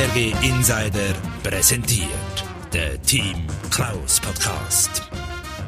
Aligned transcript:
SRG 0.00 0.32
Insider 0.40 1.12
präsentiert 1.42 2.08
der 2.72 3.02
Team 3.02 3.46
Klaus 3.70 4.18
Podcast. 4.18 5.02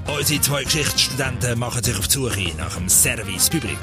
Unsere 0.07 0.41
zwei 0.41 0.65
Geschichtsstudenten 0.65 1.59
machen 1.59 1.85
sich 1.85 1.99
auf 1.99 2.09
die 2.09 2.15
Suche 2.15 2.57
nach 2.57 2.75
dem 2.75 2.89
Service 2.89 3.51
Public. 3.51 3.77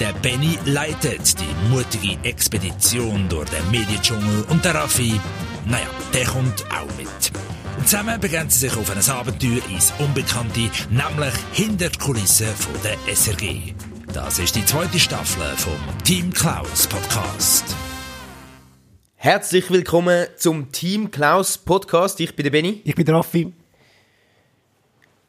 Der 0.00 0.14
Benny 0.14 0.58
leitet 0.64 1.38
die 1.38 1.68
mutige 1.68 2.16
Expedition 2.26 3.28
durch 3.28 3.50
den 3.50 3.70
Mediendschungel 3.70 4.46
und 4.48 4.64
der 4.64 4.76
Raffi, 4.76 5.20
naja, 5.66 5.90
der 6.14 6.24
kommt 6.24 6.64
auch 6.70 6.96
mit. 6.96 7.32
Zusammen 7.84 8.18
begeben 8.18 8.48
sie 8.48 8.60
sich 8.60 8.76
auf 8.78 8.90
ein 8.90 9.10
Abenteuer 9.10 9.60
ins 9.68 9.92
Unbekannte, 9.98 10.70
nämlich 10.88 11.34
hinter 11.52 11.90
die 11.90 11.98
Kulissen 11.98 12.48
von 12.56 12.72
der 12.82 12.96
SRG. 13.14 13.74
Das 14.10 14.38
ist 14.38 14.56
die 14.56 14.64
zweite 14.64 14.98
Staffel 14.98 15.54
vom 15.58 15.76
Team 16.02 16.32
Klaus 16.32 16.86
Podcast. 16.86 17.76
Herzlich 19.16 19.70
willkommen 19.70 20.26
zum 20.36 20.70
Team 20.72 21.10
Klaus 21.10 21.58
Podcast. 21.58 22.20
Ich 22.20 22.34
bin 22.36 22.44
der 22.44 22.50
Benny. 22.50 22.80
Ich 22.84 22.94
bin 22.94 23.04
der 23.06 23.14
Raffi. 23.16 23.52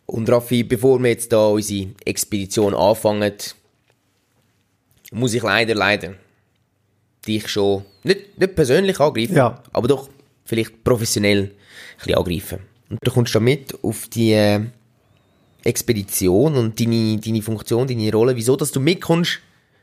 Und 0.05 0.29
Raffi, 0.29 0.63
bevor 0.63 0.99
wir 1.01 1.09
jetzt 1.09 1.31
da 1.31 1.47
unsere 1.47 1.89
Expedition 2.05 2.73
anfangen, 2.75 3.33
muss 5.11 5.33
ich 5.33 5.43
leider, 5.43 5.73
leider 5.75 6.15
dich 7.25 7.47
schon 7.47 7.85
nicht, 8.03 8.37
nicht 8.37 8.55
persönlich 8.55 8.99
angreifen, 8.99 9.35
Ja. 9.35 9.61
aber 9.73 9.87
doch 9.87 10.09
vielleicht 10.45 10.83
professionell 10.83 11.43
ein 11.43 11.51
bisschen 11.97 12.15
angreifen. 12.15 12.59
Und 12.89 12.99
du 13.01 13.11
kommst 13.11 13.35
da 13.35 13.39
mit 13.39 13.73
auf 13.83 14.07
die 14.07 14.31
äh, 14.33 14.61
Expedition 15.63 16.55
und 16.55 16.79
deine, 16.79 17.17
deine 17.19 17.41
Funktion, 17.41 17.87
deine 17.87 18.11
Rolle. 18.11 18.35
Wieso, 18.35 18.55
dass 18.55 18.71
du 18.71 18.79
mitkommst, 18.79 19.39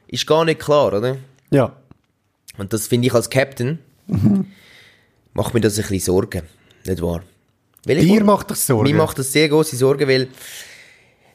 ist 0.06 0.26
gar 0.26 0.44
nicht 0.44 0.60
klar, 0.60 0.92
oder? 0.94 1.18
Ja. 1.50 1.76
Und 2.56 2.72
das 2.72 2.86
finde 2.86 3.08
ich 3.08 3.14
als 3.14 3.28
Captain, 3.28 3.78
macht 5.32 5.54
mir 5.54 5.60
das 5.60 5.76
ein 5.78 5.82
bisschen 5.82 6.00
Sorgen, 6.00 6.42
nicht 6.86 7.02
wahr? 7.02 7.22
Weil 7.86 7.98
ich- 7.98 8.04
Dir 8.06 8.24
macht 8.24 8.50
das 8.50 8.66
Sorgen? 8.66 8.84
Mir 8.90 8.96
macht 8.96 9.18
das 9.18 9.32
sehr 9.32 9.48
große 9.48 9.76
Sorgen, 9.76 10.08
weil 10.08 10.28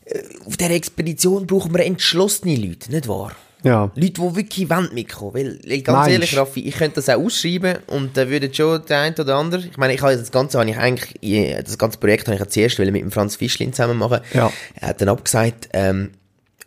äh, 0.06 0.24
auf 0.46 0.58
dieser 0.58 0.72
Expedition 0.72 1.46
brauchen 1.46 1.74
wir 1.74 1.86
entschlossene 1.86 2.56
Leute, 2.56 2.92
nicht 2.92 3.08
wahr? 3.08 3.34
Ja. 3.62 3.92
Leute, 3.94 4.14
die 4.14 4.36
wirklich 4.38 4.70
wollen 4.70 4.90
mitkommen. 4.94 5.34
Weil, 5.34 5.60
weil 5.68 5.82
ganz 5.82 5.98
Meinst? 5.98 6.12
ehrlich, 6.12 6.38
Raffi, 6.38 6.62
ich 6.62 6.76
könnte 6.76 6.96
das 6.96 7.10
auch 7.10 7.22
ausschreiben 7.22 7.80
und 7.88 8.16
da 8.16 8.30
würde 8.30 8.52
schon 8.54 8.82
der 8.88 9.00
eine 9.02 9.16
oder 9.18 9.36
andere, 9.36 9.66
ich 9.68 9.76
meine, 9.78 9.94
ich 9.94 10.02
habe 10.02 10.16
das 10.16 10.32
Ganze, 10.32 10.58
habe 10.60 10.70
ich 10.70 10.78
eigentlich, 10.78 11.62
das 11.64 11.78
ganze 11.78 11.98
Projekt 12.00 12.28
habe 12.28 12.36
ich 12.36 12.40
ja 12.40 12.48
zuerst 12.48 12.80
wollen 12.80 12.94
mit 12.94 13.02
dem 13.02 13.12
Franz 13.12 13.36
Fischlin 13.36 13.74
zusammen 13.74 13.98
machen. 13.98 14.22
Ja. 14.34 14.52
Er 14.76 14.88
hat 14.90 15.02
dann 15.02 15.10
abgesagt, 15.10 15.68
ähm, 15.74 16.12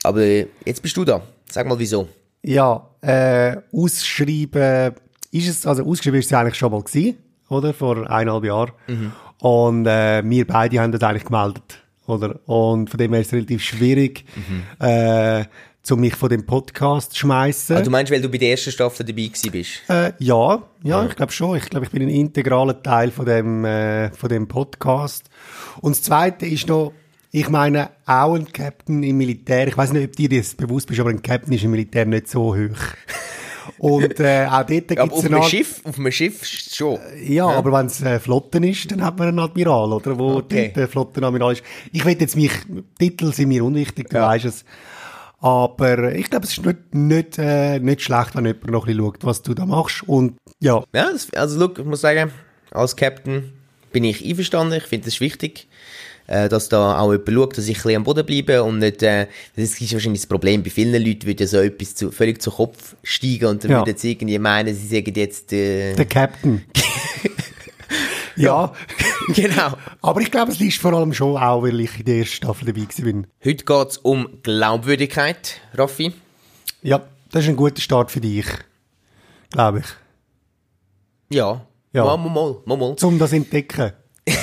aber 0.03 0.23
jetzt 0.67 0.83
bist 0.83 0.97
du 0.98 1.05
da. 1.06 1.23
Sag 1.50 1.67
mal, 1.67 1.78
wieso? 1.78 2.08
Ja, 2.42 2.89
äh, 3.00 3.56
ausschreiben 3.73 4.95
ist 5.33 5.49
es, 5.49 5.67
also 5.67 5.85
ausgeschrieben 5.85 6.21
ist 6.21 6.27
es 6.27 6.33
eigentlich 6.33 6.55
schon 6.55 6.71
mal 6.71 6.83
gewesen, 6.83 7.17
oder? 7.49 7.75
Vor 7.75 8.09
eineinhalb 8.09 8.45
Jahren. 8.45 8.73
Mhm. 8.87 9.13
Und 9.41 9.87
äh, 9.87 10.23
wir 10.25 10.47
beide 10.47 10.79
haben 10.81 10.93
das 10.93 11.03
eigentlich 11.03 11.25
gemeldet, 11.25 11.83
oder? 12.07 12.39
Und 12.49 12.89
von 12.91 12.99
dem 12.99 13.13
her 13.13 13.21
ist 13.23 13.29
es 13.29 13.33
relativ 13.33 13.63
schwierig, 13.63 14.25
Mhm. 14.37 14.87
äh, 14.87 15.45
zu 15.83 15.97
mich 15.97 16.15
von 16.15 16.29
dem 16.29 16.47
Podcast 16.47 17.11
zu 17.13 17.19
schmeißen. 17.19 17.77
Ah, 17.77 17.81
du 17.81 17.91
meinst, 17.91 18.13
weil 18.13 18.21
du 18.21 18.29
bei 18.29 18.39
der 18.39 18.51
ersten 18.53 18.71
Staffel 18.71 19.05
dabei 19.05 19.23
gewesen 19.27 19.51
bist? 19.51 19.83
Äh, 19.89 20.13
ja, 20.21 20.63
ja, 20.85 21.05
ich 21.07 21.17
glaube 21.17 21.33
schon. 21.33 21.57
Ich 21.57 21.69
glaube, 21.69 21.87
ich 21.87 21.91
bin 21.91 22.03
ein 22.03 22.09
integraler 22.09 22.81
Teil 22.81 23.11
von 23.11 23.27
dem, 23.27 23.65
äh, 23.65 24.11
von 24.13 24.29
dem 24.29 24.47
Podcast. 24.47 25.29
Und 25.81 25.97
das 25.97 26.03
Zweite 26.03 26.47
ist 26.47 26.69
noch, 26.69 26.93
ich 27.33 27.49
meine, 27.49 27.91
auch 28.07 28.35
ein 28.35 28.53
Captain 28.53 29.03
im 29.03 29.17
Militär, 29.19 29.67
ich 29.67 29.77
weiß 29.77 29.93
nicht, 29.93 30.05
ob 30.11 30.15
dir 30.15 30.29
das 30.29 30.55
bewusst 30.55 30.87
bist, 30.87 31.01
aber 31.01 31.11
ein 31.11 31.21
Captain 31.21 31.53
ist 31.53 31.65
im 31.65 31.73
Militär 31.73 32.07
nicht 32.07 32.29
so 32.29 32.55
hoch. 32.55 32.79
Und 33.79 34.19
äh, 34.21 34.47
auch 34.47 34.65
dort 34.65 34.69
gibt 34.69 34.91
es 34.91 34.99
auf 35.01 35.33
Art, 35.33 35.45
Schiff, 35.47 35.81
auf 35.85 35.99
einem 35.99 36.13
Schiff 36.13 36.45
schon. 36.47 36.99
ja, 37.23 37.47
aber 37.47 37.73
wenn 37.73 37.87
es 37.87 38.03
äh, 38.03 38.19
Flotten 38.21 38.63
ist, 38.65 38.91
dann 38.91 39.03
hat 39.05 39.19
man 39.19 39.29
einen 39.29 39.39
Admiral, 39.39 39.92
oder? 39.92 40.19
Wo 40.19 40.36
Okay. 40.36 40.73
der 40.75 40.89
Flottenadmiral 40.89 41.53
ist. 41.53 41.63
Ich 41.92 42.05
will 42.05 42.17
jetzt 42.20 42.36
mich, 42.36 42.53
Titel 42.98 43.33
sind 43.33 43.48
mir 43.48 43.64
unwichtig, 43.64 44.09
du 44.11 44.17
Ja. 44.17 44.29
weißt 44.29 44.45
es. 44.47 44.64
Aber 45.41 46.13
ich 46.14 46.31
glaube, 46.31 46.45
es 46.47 46.53
ist 46.57 46.64
nicht, 46.64 46.95
nicht, 46.95 47.39
äh, 47.39 47.81
nicht 47.81 48.03
schlecht, 48.03 48.36
wenn 48.36 48.47
jemand 48.47 48.70
noch 48.70 48.85
ein 48.85 48.86
bisschen 48.97 49.05
schaut, 49.05 49.25
was 49.25 49.42
du 49.42 49.55
da 49.55 49.67
machst. 49.67 50.03
Und 50.07 50.36
ja, 50.61 50.85
Ja, 50.95 51.11
das, 51.11 51.29
also 51.35 51.59
look, 51.59 51.79
ich 51.79 51.85
muss 51.85 52.01
sagen, 52.01 52.31
als 52.70 52.95
Captain 52.95 53.53
bin 53.91 54.05
ich 54.05 54.25
einverstanden. 54.25 54.75
Ich 54.79 54.85
finde 54.85 55.09
es 55.09 55.20
wichtig, 55.20 55.67
äh, 56.27 56.49
dass 56.49 56.69
da 56.69 56.99
auch 56.99 57.13
jemand 57.13 57.31
schaut, 57.31 57.59
dass 57.59 57.69
ich 57.69 57.77
ein 57.77 57.83
bisschen 57.83 57.97
am 57.97 58.05
Boden 58.05 58.25
bleibe 58.27 58.63
und 58.63 58.79
nicht, 58.79 59.03
äh, 59.03 59.27
das 59.57 59.81
ist 59.81 59.93
wahrscheinlich 59.93 60.23
das 60.23 60.27
Problem. 60.29 60.63
Bei 60.63 60.71
vielen 60.71 60.93
Leuten 61.05 61.27
würde 61.27 61.47
so 61.47 61.59
etwas 61.59 61.95
zu, 61.95 62.11
völlig 62.13 62.41
zu 62.41 62.51
Kopf 62.51 62.95
steigen 63.03 63.47
und 63.47 63.65
dann 63.65 63.71
Ja. 63.71 63.79
würden 63.87 63.97
sie 63.97 64.13
irgendwie 64.13 64.39
meinen, 64.39 64.75
sie 64.75 64.87
sagen 64.87 65.13
jetzt, 65.15 65.53
äh, 65.53 65.95
der 65.95 66.07
Captain. 66.07 66.63
ja, 68.37 68.73
genau. 69.35 69.75
aber 70.01 70.21
ich 70.21 70.31
glaube, 70.31 70.53
es 70.53 70.59
liegt 70.59 70.75
vor 70.79 70.93
allem 70.95 71.13
schon 71.13 71.37
auch, 71.37 71.63
weil 71.63 71.81
ich 71.81 71.99
in 71.99 72.05
der 72.07 72.17
ersten 72.19 72.35
Staffel 72.37 72.67
dabei 72.73 72.87
bin. 73.03 73.27
Heute 73.45 73.65
geht's 73.65 73.99
um 73.99 74.29
Glaubwürdigkeit, 74.43 75.61
Raffi. 75.75 76.13
Ja, 76.83 77.03
das 77.31 77.45
ist 77.45 77.51
ein 77.51 77.57
guter 77.57 77.81
Start 77.81 78.11
für 78.11 78.21
dich, 78.21 78.47
glaube 79.51 79.81
ich. 79.81 81.37
Ja. 81.37 81.65
Ja. 81.93 82.05
Mal, 82.05 82.17
mal, 82.17 82.57
mal, 82.65 82.77
mal. 82.77 82.97
Um 83.03 83.19
das 83.19 83.33
entdecken. 83.33 83.93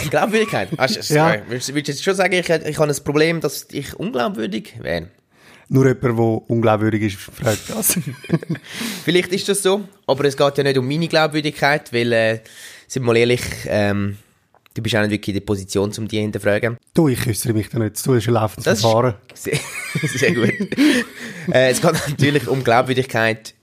Glaubwürdigkeit. 0.10 0.70
Du- 0.72 1.14
Ja. 1.14 1.36
Würdest 1.48 1.74
würdest 1.74 1.88
du 1.88 1.92
jetzt 1.92 2.04
schon 2.04 2.16
sagen, 2.16 2.34
ich, 2.34 2.50
ich 2.50 2.78
habe 2.80 2.92
ein 2.92 3.04
Problem, 3.04 3.42
dass 3.42 3.68
ich 3.72 3.94
unglaubwürdig 3.96 4.74
wäre? 4.82 5.08
Nur 5.72 5.86
jemand, 5.88 6.04
der 6.04 6.50
unglaubwürdig 6.50 7.04
ist, 7.04 7.18
fragt 7.18 7.70
das. 7.70 7.98
Vielleicht 9.04 9.32
ist 9.34 9.48
das 9.50 9.62
so, 9.62 9.82
aber 10.08 10.26
es 10.26 10.36
geht 10.36 10.58
ja 10.58 10.64
nicht 10.64 10.78
um 10.78 10.88
meine 10.88 11.08
Glaubwürdigkeit, 11.08 11.94
weil, 11.94 12.12
äh, 12.12 12.40
sind 12.88 13.04
wir 13.04 13.08
mal 13.08 13.18
ehrlich, 13.18 13.42
ähm, 13.68 14.18
du 14.74 14.82
bist 14.82 14.96
auch 14.96 15.02
nicht 15.02 15.12
wirklich 15.12 15.36
in 15.36 15.42
der 15.42 15.46
Position, 15.46 15.92
um 15.98 16.08
die 16.08 16.16
zu 16.18 16.22
hinterfragen. 16.22 16.78
du, 16.96 17.08
ich 17.10 17.26
äußere 17.28 17.54
mich 17.54 17.70
da 17.70 17.78
nicht. 17.80 18.04
Du 18.06 18.16
hast 18.16 18.28
ein 18.28 18.34
laufendes 18.34 18.66
Das 18.66 18.80
ist- 18.80 18.81
Verfahren. 18.81 19.14
Sehr, 19.36 19.60
sehr 20.04 20.34
gut. 20.34 20.50
äh, 21.54 21.70
es 21.70 21.81
geht 21.81 21.94
natürlich 22.10 22.48
um 22.48 22.64
Glaubwürdigkeit 22.64 23.54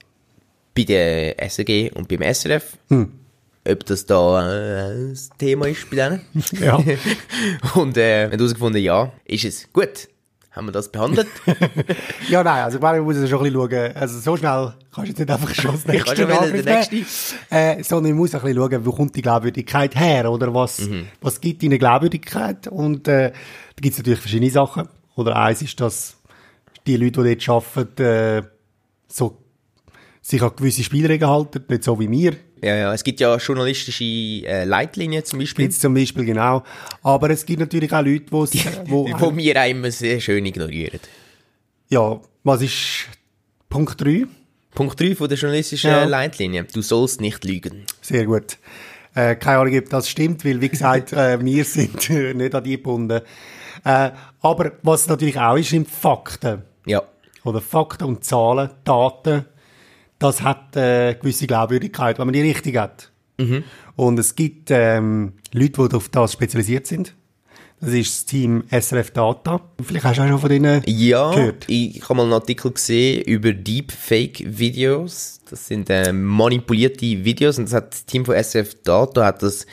bei 0.75 0.83
der 0.83 1.37
SRG 1.49 1.91
und 1.93 2.07
beim 2.07 2.21
SRF. 2.21 2.77
Ob 3.69 3.85
das 3.85 4.05
da 4.05 4.89
äh, 4.89 5.09
das 5.09 5.29
Thema 5.37 5.67
ist 5.67 5.89
bei 5.89 5.95
denen. 5.97 6.21
Ja. 6.59 6.77
und 7.75 7.97
äh, 7.97 8.01
wir 8.01 8.23
haben 8.31 8.39
herausgefunden, 8.39 8.81
ja, 8.81 9.11
ist 9.25 9.45
es. 9.45 9.67
Gut, 9.73 10.07
haben 10.51 10.67
wir 10.67 10.71
das 10.71 10.89
behandelt. 10.91 11.27
Ja, 12.29 12.43
nein, 12.43 12.63
also 12.63 12.77
ich 12.77 12.81
man 12.81 12.99
muss 13.01 13.15
schon 13.15 13.23
ein 13.23 13.29
bisschen 13.51 13.53
schauen. 13.53 13.95
Also 13.95 14.19
so 14.19 14.37
schnell 14.37 14.73
kannst 14.93 14.97
du 14.97 15.03
jetzt 15.11 15.19
nicht 15.19 15.29
einfach 15.31 15.53
schon 15.55 15.71
das 15.71 15.81
Ich 15.85 16.05
nächste 16.05 16.25
nächsten. 16.63 16.95
nehmen. 16.95 17.05
Äh, 17.49 17.83
sondern 17.83 18.11
man 18.13 18.17
muss 18.19 18.33
ein 18.35 18.41
bisschen 18.41 18.57
schauen, 18.57 18.85
wo 18.85 18.91
kommt 18.91 19.15
die 19.15 19.21
Glaubwürdigkeit 19.21 19.95
her, 19.95 20.31
oder 20.31 20.53
was, 20.53 20.79
Mhm. 20.79 21.07
was 21.21 21.39
gibt 21.41 21.63
deine 21.63 21.77
Glaubwürdigkeit? 21.77 22.67
Und 22.67 23.07
äh, 23.07 23.31
da 23.31 23.81
gibt 23.81 23.93
es 23.93 23.97
natürlich 23.99 24.19
verschiedene 24.19 24.51
Sachen. 24.51 24.87
Oder 25.15 25.35
eins 25.35 25.61
ist, 25.61 25.79
dass 25.79 26.17
die 26.85 26.95
Leute, 26.97 27.23
die 27.23 27.35
dort 27.37 27.49
arbeiten, 27.75 28.03
äh, 28.03 28.43
so 29.07 29.37
sich 30.21 30.41
an 30.41 30.51
gewisse 30.55 30.83
Spielregeln 30.83 31.29
halten, 31.31 31.63
nicht 31.69 31.83
so 31.83 31.99
wie 31.99 32.09
wir. 32.09 32.33
Ja, 32.61 32.75
ja, 32.75 32.93
es 32.93 33.03
gibt 33.03 33.19
ja 33.19 33.35
journalistische 33.37 34.03
äh, 34.03 34.63
Leitlinien 34.65 35.23
zum 35.25 35.39
Beispiel, 35.39 35.65
Jetzt 35.65 35.81
zum 35.81 35.93
Beispiel 35.93 36.25
genau. 36.25 36.63
Aber 37.03 37.29
es 37.29 37.45
gibt 37.45 37.59
natürlich 37.59 37.91
auch 37.93 38.03
Leute, 38.03 38.25
wo's, 38.31 38.51
wo, 38.85 39.05
die 39.07 39.37
wir 39.37 39.61
auch 39.61 39.69
immer 39.69 39.91
sehr 39.91 40.19
schön 40.19 40.45
ignorieren. 40.45 40.99
ja, 41.89 42.19
was 42.43 42.61
ist 42.61 43.07
Punkt 43.69 43.99
3? 44.01 44.25
Punkt 44.73 44.99
3 44.99 45.15
von 45.15 45.27
der 45.27 45.37
journalistischen 45.37 45.89
Ja. 45.89 46.03
Leitlinie. 46.05 46.63
Du 46.65 46.81
sollst 46.81 47.19
nicht 47.19 47.43
lügen. 47.43 47.83
Sehr 48.01 48.25
gut. 48.25 48.57
Äh, 49.15 49.35
keine 49.35 49.59
Ahnung, 49.59 49.77
ob 49.77 49.89
das 49.89 50.09
stimmt, 50.09 50.45
weil, 50.45 50.61
wie 50.61 50.69
gesagt, 50.69 51.11
äh, 51.13 51.43
wir 51.43 51.65
sind 51.65 52.09
äh, 52.09 52.33
nicht 52.33 52.53
an 52.55 52.63
die 52.63 52.77
gebunden. 52.77 53.21
Äh, 53.83 54.11
aber 54.41 54.71
was 54.83 55.07
natürlich 55.07 55.39
auch 55.39 55.55
ist, 55.55 55.69
sind 55.69 55.89
Fakten. 55.89 56.61
Ja. 56.85 57.01
Oder 57.43 57.61
Fakten 57.61 58.03
und 58.05 58.23
Zahlen, 58.23 58.69
Daten. 58.83 59.45
Das 60.19 60.41
hat 60.41 60.75
äh, 60.75 61.13
gewisse 61.15 61.47
Glaubwürdigkeit, 61.47 62.17
wenn 62.19 62.25
man 62.27 62.33
die 62.33 62.41
richtig 62.41 62.77
hat. 62.77 63.11
Und 63.95 64.17
es 64.17 64.33
gibt 64.35 64.71
ähm, 64.71 65.33
Leute, 65.53 65.87
die 65.89 65.95
auf 65.95 66.09
das 66.09 66.33
spezialisiert 66.33 66.87
sind. 66.87 67.13
Das 67.79 67.91
ist 67.91 68.11
das 68.15 68.25
Team 68.25 68.63
SRF 68.71 69.11
Data. 69.11 69.61
Vielleicht 69.83 70.05
hast 70.05 70.17
du 70.17 70.23
auch 70.23 70.27
schon 70.27 70.39
von 70.39 70.49
denen 70.49 70.81
Ja, 70.87 71.29
gehört. 71.29 71.65
ich, 71.67 71.97
ich 71.97 72.03
habe 72.03 72.15
mal 72.15 72.23
einen 72.23 72.33
Artikel 72.33 72.71
gesehen 72.71 73.21
über 73.25 73.53
Deepfake-Videos. 74.31 75.41
Das 75.49 75.67
sind 75.67 75.89
äh, 75.89 76.11
manipulierte 76.11 77.01
Videos 77.23 77.57
und 77.59 77.65
das 77.65 77.73
hat 77.73 77.93
das 77.93 78.05
Team 78.05 78.25
von 78.25 78.35
SF 78.35 78.81
Data 78.83 79.25
hat 79.25 79.43
das 79.43 79.65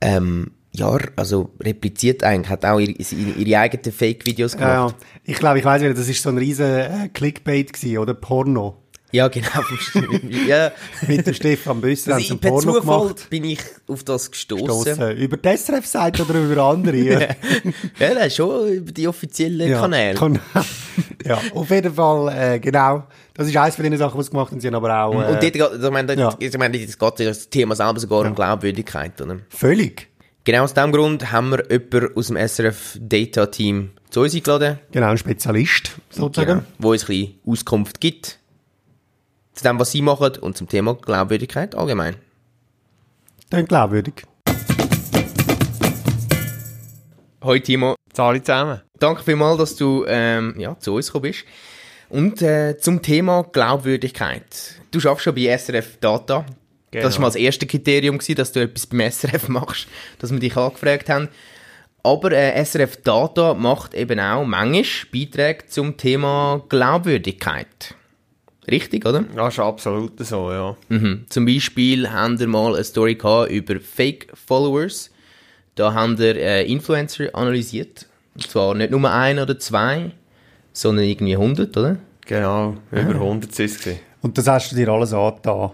ähm, 0.00 0.50
ja, 0.72 0.96
also 1.16 1.50
repliziert 1.60 2.24
eigentlich, 2.24 2.48
hat 2.50 2.64
auch 2.64 2.78
ihre, 2.78 2.92
ihre, 2.92 3.58
eigenen 3.58 3.92
Fake-Videos 3.92 4.54
Ja, 4.54 4.58
gemacht. 4.58 4.96
ja. 5.00 5.06
Ich 5.24 5.36
glaube, 5.38 5.58
ich 5.58 5.64
weiß 5.64 5.82
wieder, 5.82 5.92
das 5.94 6.08
ist 6.08 6.22
so 6.22 6.30
ein 6.30 6.38
riesen 6.38 6.64
äh, 6.66 7.08
Clickbait 7.12 7.72
gewesen, 7.72 7.98
oder 7.98 8.14
Porno. 8.14 8.81
Ja, 9.12 9.28
genau. 9.28 9.48
ja. 10.48 10.72
Mit 11.06 11.26
dem 11.26 11.34
Stefan 11.34 11.80
Büsser 11.82 12.14
haben 12.14 12.20
sie 12.20 12.24
Also, 12.30 12.38
per 12.38 12.50
Porno 12.50 12.72
Zufall 12.80 13.00
gemacht. 13.08 13.26
bin 13.30 13.44
ich 13.44 13.60
auf 13.86 14.04
das 14.04 14.30
gestoßen. 14.30 15.16
Über 15.18 15.36
die 15.36 15.56
SRF-Seite 15.56 16.22
oder 16.24 16.34
über 16.40 16.62
andere? 16.62 16.96
ja, 16.96 17.20
Ja, 17.98 18.14
das 18.14 18.26
ist 18.28 18.36
schon 18.36 18.68
über 18.68 18.90
die 18.92 19.06
offiziellen 19.06 19.70
Kanäle. 19.72 20.18
Kan 20.18 20.38
ja, 21.26 21.38
auf 21.54 21.70
jeden 21.70 21.94
Fall, 21.94 22.54
äh, 22.54 22.58
genau. 22.58 23.04
Das 23.34 23.46
ist 23.48 23.56
eines 23.56 23.76
von 23.76 23.84
den 23.84 23.96
Sachen, 23.98 24.18
die 24.18 24.24
sie 24.24 24.30
gemacht 24.30 24.50
haben. 24.50 24.60
Sie 24.60 24.66
haben 24.66 24.74
aber 24.74 25.02
auch... 25.04 25.12
Äh, 25.14 25.32
Und 25.34 25.42
dort, 25.42 25.84
ich 25.84 25.90
meine, 25.90 26.14
ja. 26.14 26.34
ich 26.38 26.58
meine, 26.58 26.82
es 26.82 26.98
geht 26.98 27.18
ja 27.20 27.26
das 27.26 27.48
Thema 27.50 27.76
selber 27.76 28.00
sogar 28.00 28.20
um 28.26 28.34
Glaubwürdigkeit, 28.34 29.20
oder? 29.20 29.38
völlig. 29.50 30.08
Genau 30.44 30.64
aus 30.64 30.74
dem 30.74 30.90
Grund 30.90 31.30
haben 31.30 31.50
wir 31.50 31.64
jemanden 31.70 32.16
aus 32.16 32.26
dem 32.26 32.36
SRF 32.36 32.98
Data 33.00 33.46
Team 33.46 33.90
zu 34.10 34.22
uns 34.22 34.34
eingeladen, 34.34 34.78
Genau, 34.90 35.06
ein 35.10 35.16
Spezialist, 35.18 35.92
sozusagen. 36.10 36.48
genau, 36.48 36.62
wo 36.78 36.90
uns 36.90 37.04
ein 37.04 37.06
bisschen 37.06 37.34
Auskunft 37.46 38.00
gibt 38.00 38.38
zu 39.54 39.64
dem, 39.64 39.78
was 39.78 39.90
sie 39.90 40.02
machen 40.02 40.36
und 40.40 40.56
zum 40.56 40.68
Thema 40.68 40.94
Glaubwürdigkeit 40.94 41.74
allgemein. 41.74 42.16
Dann 43.50 43.66
glaubwürdig. 43.66 44.24
Hoi 47.44 47.60
Timo, 47.60 47.96
Zahle 48.12 48.40
zusammen. 48.40 48.80
danke 48.98 49.24
vielmals, 49.24 49.58
dass 49.58 49.76
du 49.76 50.04
ähm, 50.06 50.54
ja, 50.58 50.78
zu 50.78 50.94
uns 50.94 51.06
gekommen 51.06 51.22
bist. 51.22 51.44
Und 52.08 52.40
äh, 52.40 52.76
zum 52.78 53.02
Thema 53.02 53.42
Glaubwürdigkeit. 53.42 54.76
Du 54.90 55.00
schaffst 55.00 55.24
schon 55.24 55.34
bei 55.34 55.56
SRF 55.56 55.98
Data. 55.98 56.46
Genau. 56.90 57.04
Das 57.04 57.14
war 57.14 57.22
mal 57.22 57.28
das 57.28 57.36
erste 57.36 57.66
Kriterium, 57.66 58.18
gewesen, 58.18 58.36
dass 58.36 58.52
du 58.52 58.60
etwas 58.60 58.86
beim 58.86 59.00
SRF 59.10 59.48
machst, 59.48 59.88
dass 60.18 60.30
wir 60.30 60.38
dich 60.38 60.56
angefragt 60.56 61.08
haben. 61.08 61.28
Aber 62.02 62.32
äh, 62.32 62.64
SRF 62.64 62.98
Data 63.02 63.54
macht 63.54 63.94
eben 63.94 64.20
auch 64.20 64.44
manchmal 64.44 64.84
Beiträge 65.12 65.66
zum 65.66 65.96
Thema 65.96 66.62
Glaubwürdigkeit. 66.68 67.94
Richtig, 68.70 69.04
oder? 69.06 69.24
Das 69.34 69.54
ist 69.54 69.58
absolut 69.60 70.24
so, 70.24 70.52
ja. 70.52 70.76
Mhm. 70.88 71.24
Zum 71.28 71.46
Beispiel 71.46 72.10
haben 72.10 72.38
wir 72.38 72.46
mal 72.46 72.74
eine 72.74 72.84
Story 72.84 73.16
gehabt 73.16 73.50
über 73.50 73.80
Fake 73.80 74.28
Followers. 74.46 75.10
Da 75.74 75.92
haben 75.94 76.16
wir 76.18 76.36
äh, 76.36 76.64
Influencer 76.70 77.34
analysiert. 77.34 78.06
Und 78.34 78.46
zwar 78.48 78.74
nicht 78.74 78.90
nur 78.90 79.10
ein 79.10 79.38
oder 79.38 79.58
zwei, 79.58 80.12
sondern 80.72 81.04
irgendwie 81.06 81.34
100, 81.34 81.76
oder? 81.76 81.96
Genau, 82.24 82.76
über 82.92 83.14
100 83.14 83.52
sind 83.54 83.70
es. 83.70 83.88
Und 84.20 84.38
das 84.38 84.46
hast 84.46 84.70
du 84.70 84.76
dir 84.76 84.88
alles 84.88 85.12
angetan. 85.12 85.72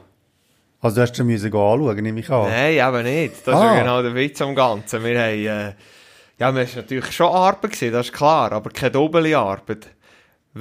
Also 0.80 0.96
du 0.96 1.02
hast 1.02 1.16
schon 1.16 1.26
müssen 1.26 1.46
anschauen, 1.46 1.96
nehme 1.96 2.20
ich 2.20 2.30
an. 2.30 2.48
Nein, 2.48 2.74
eben 2.78 3.02
nicht. 3.04 3.46
Das 3.46 3.54
Ah. 3.54 3.58
ist 3.58 3.74
ja 3.76 3.80
genau 3.82 4.02
der 4.02 4.14
Witz 4.14 4.40
am 4.40 4.54
Ganzen. 4.54 5.04
Wir 5.04 5.20
haben, 5.20 5.28
äh, 5.34 5.44
ja, 5.44 5.74
wir 6.38 6.46
haben 6.46 6.56
natürlich 6.76 7.12
schon 7.12 7.26
Arbeit 7.26 7.72
gesehen, 7.72 7.92
das 7.92 8.06
ist 8.06 8.12
klar, 8.14 8.50
aber 8.52 8.70
keine 8.70 8.92
doppelte 8.92 9.36
Arbeit. 9.36 9.88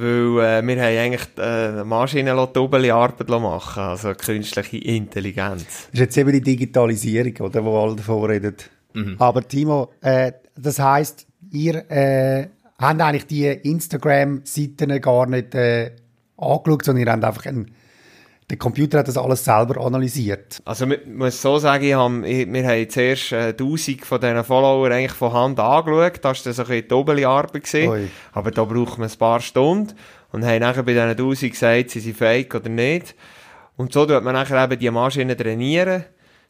Weil 0.00 0.62
äh, 0.62 0.66
wir 0.66 0.82
haben 0.82 0.98
eigentlich 0.98 1.28
äh, 1.38 1.84
Maschinen 1.84 2.36
doppelte 2.52 2.94
Arbeit 2.94 3.28
machen 3.28 3.82
also 3.82 4.14
künstliche 4.14 4.78
Intelligenz. 4.78 5.64
Das 5.64 5.88
ist 5.92 6.00
jetzt 6.00 6.16
eben 6.18 6.32
die 6.32 6.40
Digitalisierung, 6.40 7.34
oder, 7.40 7.64
wo 7.64 7.78
alle 7.80 7.96
davon 7.96 8.24
reden. 8.30 8.54
Aber 9.18 9.46
Timo, 9.46 9.90
äh, 10.00 10.32
das 10.56 10.78
heisst, 10.78 11.26
ihr 11.50 11.90
äh, 11.90 12.48
habt 12.78 13.00
eigentlich 13.00 13.26
die 13.26 13.46
Instagram-Seiten 13.46 15.00
gar 15.00 15.26
nicht 15.26 15.54
äh, 15.54 15.92
angeschaut, 16.36 16.84
sondern 16.84 17.06
ihr 17.06 17.12
habt 17.12 17.24
einfach 17.24 17.46
einen, 17.46 17.70
der 18.50 18.56
Computer 18.56 19.00
hat 19.00 19.08
das 19.08 19.18
alles 19.18 19.44
selber 19.44 19.84
analysiert. 19.84 20.62
Also 20.64 20.86
man 20.86 21.00
muss 21.06 21.42
so 21.42 21.58
sagen, 21.58 21.84
ich 21.84 21.92
hab, 21.94 22.10
ich, 22.24 22.50
wir 22.50 22.66
haben 22.66 22.88
zuerst 22.88 23.32
äh, 23.32 23.48
1000 23.48 24.06
von 24.06 24.18
diesen 24.20 24.42
Followern 24.42 24.92
eigentlich 24.92 25.12
von 25.12 25.34
Hand 25.34 25.60
angeschaut. 25.60 26.20
Das 26.22 26.46
war 26.46 26.52
so 26.54 26.62
ein 26.62 26.68
bisschen 26.68 26.88
die. 26.88 26.94
Gewesen. 27.60 28.08
Aber 28.32 28.50
da 28.50 28.64
braucht 28.64 28.96
man 28.98 29.10
ein 29.10 29.18
paar 29.18 29.40
Stunden. 29.40 29.92
Und 30.32 30.46
haben 30.46 30.60
nachher 30.60 30.82
bei 30.82 30.92
diesen 30.92 31.10
1000 31.10 31.52
gesagt, 31.52 31.90
sind 31.90 32.00
sie 32.02 32.14
fake 32.14 32.54
oder 32.54 32.70
nicht. 32.70 33.14
Und 33.76 33.92
so 33.92 34.06
tut 34.06 34.24
man 34.24 34.32
nachher 34.34 34.64
eben 34.64 34.78
die 34.78 34.90
Maschine 34.90 35.36
trainieren, 35.36 36.04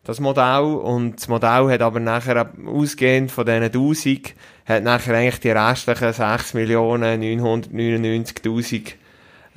das 0.04 0.20
Modell. 0.20 0.62
Und 0.62 1.16
das 1.16 1.26
Modell 1.26 1.68
hat 1.68 1.82
aber 1.82 1.98
nachher, 1.98 2.52
ausgehend 2.64 3.32
von 3.32 3.44
diesen 3.44 3.64
1000, 3.64 4.34
hat 4.66 4.84
nachher 4.84 5.16
eigentlich 5.16 5.40
die 5.40 5.50
restlichen 5.50 6.08
6.999.000 6.08 8.92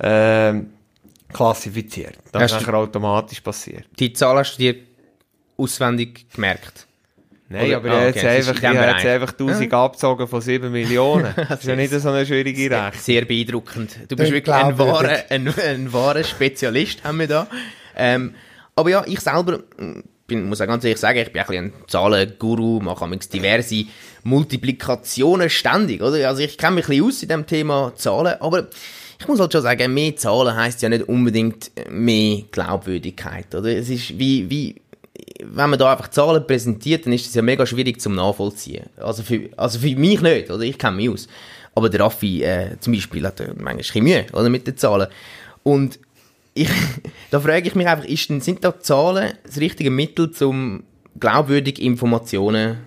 ähm, 0.00 0.70
klassifiziert. 1.32 2.14
Das 2.32 2.42
Hast 2.42 2.52
ist 2.52 2.60
nachher 2.60 2.74
automatisch 2.78 3.40
passiert. 3.40 3.84
Die 3.98 4.12
Zahl 4.12 4.36
hast 4.36 4.56
du 4.56 4.58
dir 4.62 4.76
auswendig 5.56 6.26
gemerkt. 6.34 6.86
Nein, 7.48 7.66
Oder- 7.66 7.76
aber 7.76 7.90
ah, 7.90 8.08
ich 8.08 8.16
okay, 8.16 8.20
habe 8.26 8.38
es 8.38 8.46
ist 8.46 8.46
jetzt 8.46 8.48
einfach, 8.48 8.48
in 8.48 8.54
ich 8.54 8.60
diesem 8.60 8.78
habe 8.78 8.90
jetzt 8.92 9.02
Bereich. 9.02 9.14
einfach 9.14 9.32
1000 9.32 9.74
abgezogen 9.74 10.28
von 10.28 10.40
7 10.40 10.72
Millionen. 10.72 11.34
Das 11.48 11.60
ist 11.60 11.66
ja 11.66 11.76
nicht 11.76 11.92
so 11.92 12.08
eine 12.08 12.24
schwierige 12.26 12.70
Rechnung. 12.70 12.92
Sehr 12.98 13.24
beeindruckend. 13.26 13.96
Du 14.08 14.16
bist 14.16 14.28
Dann 14.28 14.32
wirklich 14.34 14.54
ein 14.54 14.78
wahrer, 14.78 15.24
ein, 15.28 15.54
ein 15.58 15.92
wahrer 15.92 16.24
Spezialist, 16.24 17.04
haben 17.04 17.18
wir 17.18 17.26
da. 17.28 17.46
Ähm, 17.94 18.34
aber 18.74 18.88
ja, 18.88 19.04
ich 19.06 19.20
selber 19.20 19.58
mm, 19.76 20.00
bin, 20.26 20.48
muss 20.48 20.62
auch 20.62 20.66
ganz 20.66 20.82
ehrlich 20.84 20.98
sagen, 20.98 21.18
ich 21.18 21.30
bin 21.30 21.42
ein 21.42 21.46
bisschen 21.46 21.64
ein 21.66 21.72
Zahlenguru, 21.88 22.80
mache 22.80 23.06
manchmal 23.06 23.18
diverse 23.34 23.84
Multiplikationen 24.24 25.50
ständig, 25.50 26.00
oder? 26.00 26.26
Also 26.28 26.40
ich 26.42 26.56
kenne 26.56 26.76
mich 26.76 26.86
ein 26.86 26.90
bisschen 26.90 27.06
aus 27.06 27.22
in 27.22 27.28
dem 27.28 27.46
Thema 27.46 27.92
Zahlen, 27.96 28.40
aber 28.40 28.68
ich 29.22 29.28
muss 29.28 29.40
halt 29.40 29.52
schon 29.52 29.62
sagen, 29.62 29.94
mehr 29.94 30.16
Zahlen 30.16 30.56
heisst 30.56 30.82
ja 30.82 30.88
nicht 30.88 31.08
unbedingt 31.08 31.70
mehr 31.88 32.42
Glaubwürdigkeit, 32.50 33.54
oder? 33.54 33.68
Es 33.68 33.88
ist 33.88 34.18
wie, 34.18 34.50
wie, 34.50 34.74
wenn 35.44 35.70
man 35.70 35.78
da 35.78 35.92
einfach 35.92 36.08
Zahlen 36.08 36.46
präsentiert, 36.46 37.06
dann 37.06 37.12
ist 37.12 37.26
das 37.26 37.34
ja 37.34 37.42
mega 37.42 37.64
schwierig 37.64 38.00
zum 38.00 38.14
Nachvollziehen. 38.14 38.86
Also 38.96 39.22
für, 39.22 39.48
also 39.56 39.78
für 39.78 39.94
mich 39.96 40.20
nicht, 40.20 40.50
oder? 40.50 40.62
Ich 40.62 40.78
kenne 40.78 40.96
mich 40.96 41.08
aus. 41.08 41.28
Aber 41.74 41.88
der 41.88 42.00
Raffi 42.00 42.42
äh, 42.42 42.76
zum 42.80 42.92
Beispiel 42.92 43.24
hat 43.26 43.40
manchmal 43.58 43.84
ein 43.94 44.02
Mühe, 44.02 44.26
oder? 44.32 44.50
Mit 44.50 44.66
den 44.66 44.76
Zahlen. 44.76 45.08
Und 45.62 45.98
ich, 46.54 46.68
da 47.30 47.40
frage 47.40 47.68
ich 47.68 47.74
mich 47.74 47.86
einfach, 47.86 48.04
ist 48.04 48.28
denn, 48.28 48.40
sind 48.40 48.64
da 48.64 48.78
Zahlen 48.78 49.32
das 49.44 49.58
richtige 49.58 49.90
Mittel, 49.90 50.30
um 50.40 50.82
glaubwürdige 51.18 51.82
Informationen 51.82 52.78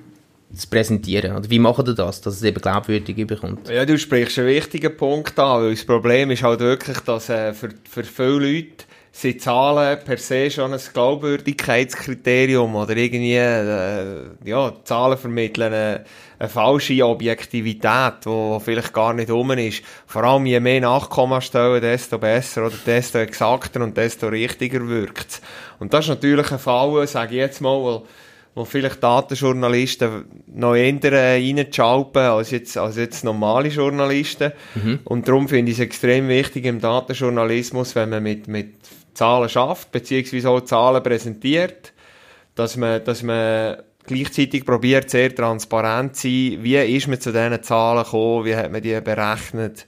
zu 0.53 0.67
präsentieren? 0.69 1.35
Oder 1.35 1.49
wie 1.49 1.59
machen 1.59 1.85
ihr 1.87 1.95
das, 1.95 2.21
dass 2.21 2.35
es 2.35 2.43
eben 2.43 2.61
glaubwürdig 2.61 3.17
überkommt? 3.17 3.69
Ja, 3.69 3.85
du 3.85 3.97
sprichst 3.97 4.39
einen 4.39 4.47
wichtigen 4.47 4.95
Punkt 4.95 5.37
an, 5.39 5.63
weil 5.63 5.71
das 5.71 5.85
Problem 5.85 6.31
ist 6.31 6.43
halt 6.43 6.59
wirklich, 6.59 6.99
dass 6.99 7.29
äh, 7.29 7.53
für, 7.53 7.69
für 7.89 8.03
viele 8.03 8.39
Leute 8.39 8.85
sind 9.15 9.41
Zahlen 9.41 9.97
per 10.03 10.17
se 10.17 10.51
schon 10.51 10.73
ein 10.73 10.79
Glaubwürdigkeitskriterium 10.93 12.75
oder 12.75 12.97
irgendwie, 12.97 13.35
äh, 13.35 14.23
ja, 14.43 14.73
Zahlen 14.83 15.17
vermitteln 15.17 15.71
eine, 15.71 16.03
eine 16.37 16.49
falsche 16.49 17.05
Objektivität, 17.05 18.25
die 18.25 18.57
vielleicht 18.59 18.93
gar 18.93 19.13
nicht 19.13 19.31
rum 19.31 19.51
ist. 19.51 19.83
Vor 20.05 20.25
allem 20.25 20.45
je 20.45 20.59
mehr 20.59 20.81
Nachkommastellen, 20.81 21.81
desto 21.81 22.17
besser 22.17 22.65
oder 22.65 22.75
desto 22.85 23.19
exakter 23.19 23.81
und 23.81 23.95
desto 23.95 24.27
richtiger 24.27 24.85
wirkt 24.85 25.41
Und 25.79 25.93
das 25.93 26.05
ist 26.05 26.09
natürlich 26.09 26.51
ein 26.51 26.59
Fall, 26.59 27.07
sage 27.07 27.35
ich 27.35 27.39
jetzt 27.39 27.61
mal, 27.61 27.77
wo, 27.77 28.05
wo 28.55 28.63
vielleicht 28.63 29.03
Datenjournalisten 29.03 30.25
noch 30.47 30.75
eher 30.75 31.03
äh, 31.03 31.35
reinschalpen 31.35 32.21
als 32.21 32.51
jetzt, 32.51 32.77
als 32.77 32.95
jetzt 32.95 33.25
normale 33.25 33.67
Journalisten. 33.67 34.53
Und 35.03 35.27
darum 35.27 35.49
finde 35.49 35.71
ich 35.71 35.77
es 35.77 35.83
extrem 35.83 36.29
wichtig 36.29 36.65
im 36.65 36.79
Datenjournalismus, 36.79 37.95
wenn 37.95 38.09
man 38.09 38.23
mit, 38.23 38.47
mit 38.47 38.75
Zahlen 39.13 39.49
schafft, 39.49 39.91
beziehungsweise 39.91 40.49
auch 40.49 40.61
Zahlen 40.61 41.03
präsentiert, 41.03 41.91
dass 42.55 42.77
man, 42.77 43.03
dass 43.03 43.23
man 43.23 43.77
gleichzeitig 44.05 44.65
probiert, 44.65 45.09
sehr 45.09 45.35
transparent 45.35 46.15
zu 46.15 46.27
sein, 46.27 46.63
wie 46.63 46.77
ist 46.77 47.07
man 47.09 47.19
zu 47.19 47.33
diesen 47.33 47.61
Zahlen 47.61 48.03
gekommen, 48.03 48.45
wie 48.45 48.55
hat 48.55 48.71
man 48.71 48.81
die 48.81 48.99
berechnet, 49.01 49.85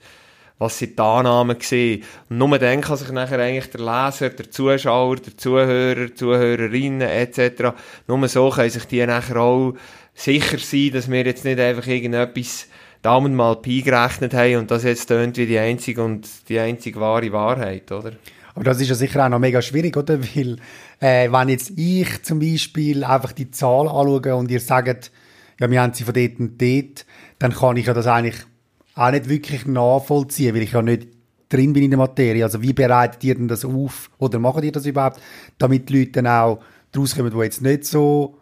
was 0.58 0.78
sind 0.78 0.98
die 0.98 1.02
Annahmen 1.02 1.58
gewesen. 1.58 2.02
Und 2.28 2.38
nur 2.38 2.58
dann 2.58 2.80
kann 2.80 2.96
sich 2.96 3.10
nachher 3.10 3.38
eigentlich 3.38 3.70
der 3.70 3.80
Leser, 3.80 4.30
der 4.30 4.50
Zuschauer, 4.50 5.16
der 5.16 5.36
Zuhörer, 5.36 6.14
Zuhörerinnen 6.14 7.08
etc., 7.08 7.74
nur 8.06 8.28
so 8.28 8.50
können 8.50 8.70
sich 8.70 8.84
die 8.84 9.06
nachher 9.06 9.36
auch 9.36 9.74
sicher 10.14 10.58
sein, 10.58 10.90
dass 10.92 11.10
wir 11.10 11.24
jetzt 11.24 11.44
nicht 11.44 11.60
einfach 11.60 11.86
irgendetwas 11.86 12.66
Daumen 13.02 13.36
mal 13.36 13.56
Pi 13.56 13.82
gerechnet 13.82 14.34
haben 14.34 14.56
und 14.56 14.70
das 14.72 14.82
jetzt 14.82 15.06
tönt 15.06 15.36
wie 15.36 15.46
die 15.46 15.58
einzige 15.58 16.02
und 16.02 16.28
die 16.48 16.58
einzige 16.58 17.00
wahre 17.00 17.32
Wahrheit, 17.32 17.92
oder? 17.92 18.12
Aber 18.54 18.64
das 18.64 18.80
ist 18.80 18.88
ja 18.88 18.96
sicher 18.96 19.24
auch 19.24 19.28
noch 19.28 19.38
mega 19.38 19.62
schwierig, 19.62 19.96
oder? 19.96 20.18
Weil, 20.20 20.56
äh, 20.98 21.30
wenn 21.30 21.48
jetzt 21.48 21.72
ich 21.76 22.22
zum 22.24 22.40
Beispiel 22.40 23.04
einfach 23.04 23.30
die 23.30 23.52
Zahl 23.52 23.86
anschaue 23.86 24.34
und 24.34 24.50
ihr 24.50 24.58
sagt, 24.58 25.12
ja, 25.60 25.70
wir 25.70 25.80
haben 25.80 25.94
sie 25.94 26.02
von 26.02 26.14
dort 26.14 26.40
und 26.40 26.60
dort, 26.60 27.06
dann 27.38 27.52
kann 27.52 27.76
ich 27.76 27.86
ja 27.86 27.94
das 27.94 28.08
eigentlich 28.08 28.44
auch 28.98 29.10
nicht 29.10 29.28
wirklich 29.28 29.66
nachvollziehen, 29.66 30.54
weil 30.54 30.62
ich 30.62 30.72
ja 30.72 30.82
nicht 30.82 31.08
drin 31.48 31.72
bin 31.72 31.84
in 31.84 31.90
der 31.90 31.98
Materie. 31.98 32.44
Also 32.44 32.62
wie 32.62 32.72
bereitet 32.72 33.22
ihr 33.24 33.34
denn 33.34 33.48
das 33.48 33.64
auf? 33.64 34.10
Oder 34.18 34.38
macht 34.38 34.64
ihr 34.64 34.72
das 34.72 34.86
überhaupt, 34.86 35.20
damit 35.58 35.88
die 35.88 35.98
Leute 35.98 36.12
dann 36.12 36.26
auch 36.26 36.60
draus 36.92 37.14
kommen, 37.14 37.30
die 37.30 37.38
jetzt 37.38 37.62
nicht 37.62 37.84
so 37.84 38.37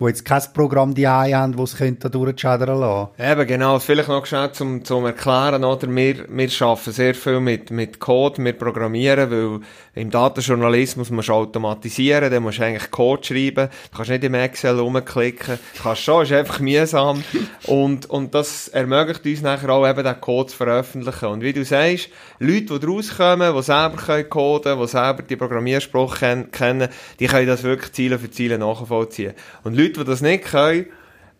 wo 0.00 0.08
jetzt 0.08 0.24
kein 0.24 0.42
Programm 0.54 0.94
die 0.94 1.06
haben, 1.06 1.54
das 1.56 1.72
es 1.72 1.78
könnte 1.78 2.08
durchschädern 2.08 2.80
lassen. 2.80 3.10
Eben, 3.18 3.46
genau. 3.46 3.78
Vielleicht 3.78 4.08
noch 4.08 4.24
schnell 4.24 4.50
zum, 4.52 4.82
zum 4.82 5.04
Erklären, 5.04 5.62
oder? 5.62 5.94
Wir, 5.94 6.24
wir 6.26 6.48
arbeiten 6.60 6.92
sehr 6.92 7.14
viel 7.14 7.38
mit, 7.38 7.70
mit 7.70 8.00
Code, 8.00 8.42
wir 8.42 8.54
programmieren, 8.54 9.30
weil 9.30 9.60
im 9.94 10.10
Datenjournalismus 10.10 11.10
musst 11.10 11.28
du 11.28 11.32
automatisieren, 11.32 12.30
dann 12.30 12.42
musst 12.42 12.58
du 12.58 12.64
eigentlich 12.64 12.90
Code 12.90 13.24
schreiben, 13.24 13.68
du 13.90 13.96
kannst 13.96 14.10
nicht 14.10 14.24
im 14.24 14.34
Excel 14.34 14.78
rumklicken, 14.78 15.58
du 15.76 15.82
kannst 15.82 16.02
schon, 16.02 16.22
ist 16.22 16.32
einfach 16.32 16.60
mühsam. 16.60 17.22
Und, 17.66 18.08
und 18.08 18.34
das 18.34 18.68
ermöglicht 18.68 19.26
uns 19.26 19.42
nachher 19.42 19.68
auch 19.70 19.86
eben 19.86 20.02
den 20.02 20.20
Code 20.20 20.50
zu 20.50 20.56
veröffentlichen. 20.56 21.26
Und 21.26 21.42
wie 21.42 21.52
du 21.52 21.64
sagst, 21.64 22.08
Leute, 22.38 22.78
die 22.78 22.86
rauskommen, 22.86 23.54
die 23.54 23.62
selber 23.62 23.96
können 23.96 24.30
coden, 24.30 24.80
die 24.80 24.86
selber 24.86 25.22
die 25.22 25.36
Programmiersprache 25.36 26.46
kennen, 26.50 26.88
die 27.18 27.26
können 27.26 27.46
das 27.46 27.64
wirklich 27.64 27.92
Ziele 27.92 28.18
für 28.18 28.30
Ziele 28.30 28.56
nachvollziehen. 28.56 29.34
Und 29.64 29.76
Leute, 29.76 29.89
die 29.96 30.04
das 30.04 30.20
nicht 30.20 30.44
können, 30.44 30.86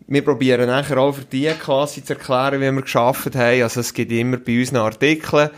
wir 0.07 0.25
probieren 0.25 0.66
nachher 0.66 0.99
auch 0.99 1.12
für 1.12 1.25
die 1.25 1.49
quasi 1.61 2.02
zu 2.02 2.14
erklären, 2.14 2.61
wie 2.61 2.73
wir 2.73 2.83
geschafft 2.83 3.37
haben. 3.37 3.62
Also 3.62 3.80
es 3.80 3.95
gibt 3.95 4.11
immer 4.11 4.38
bei 4.38 4.59
unseren 4.59 4.78
Artikeln, 4.78 5.50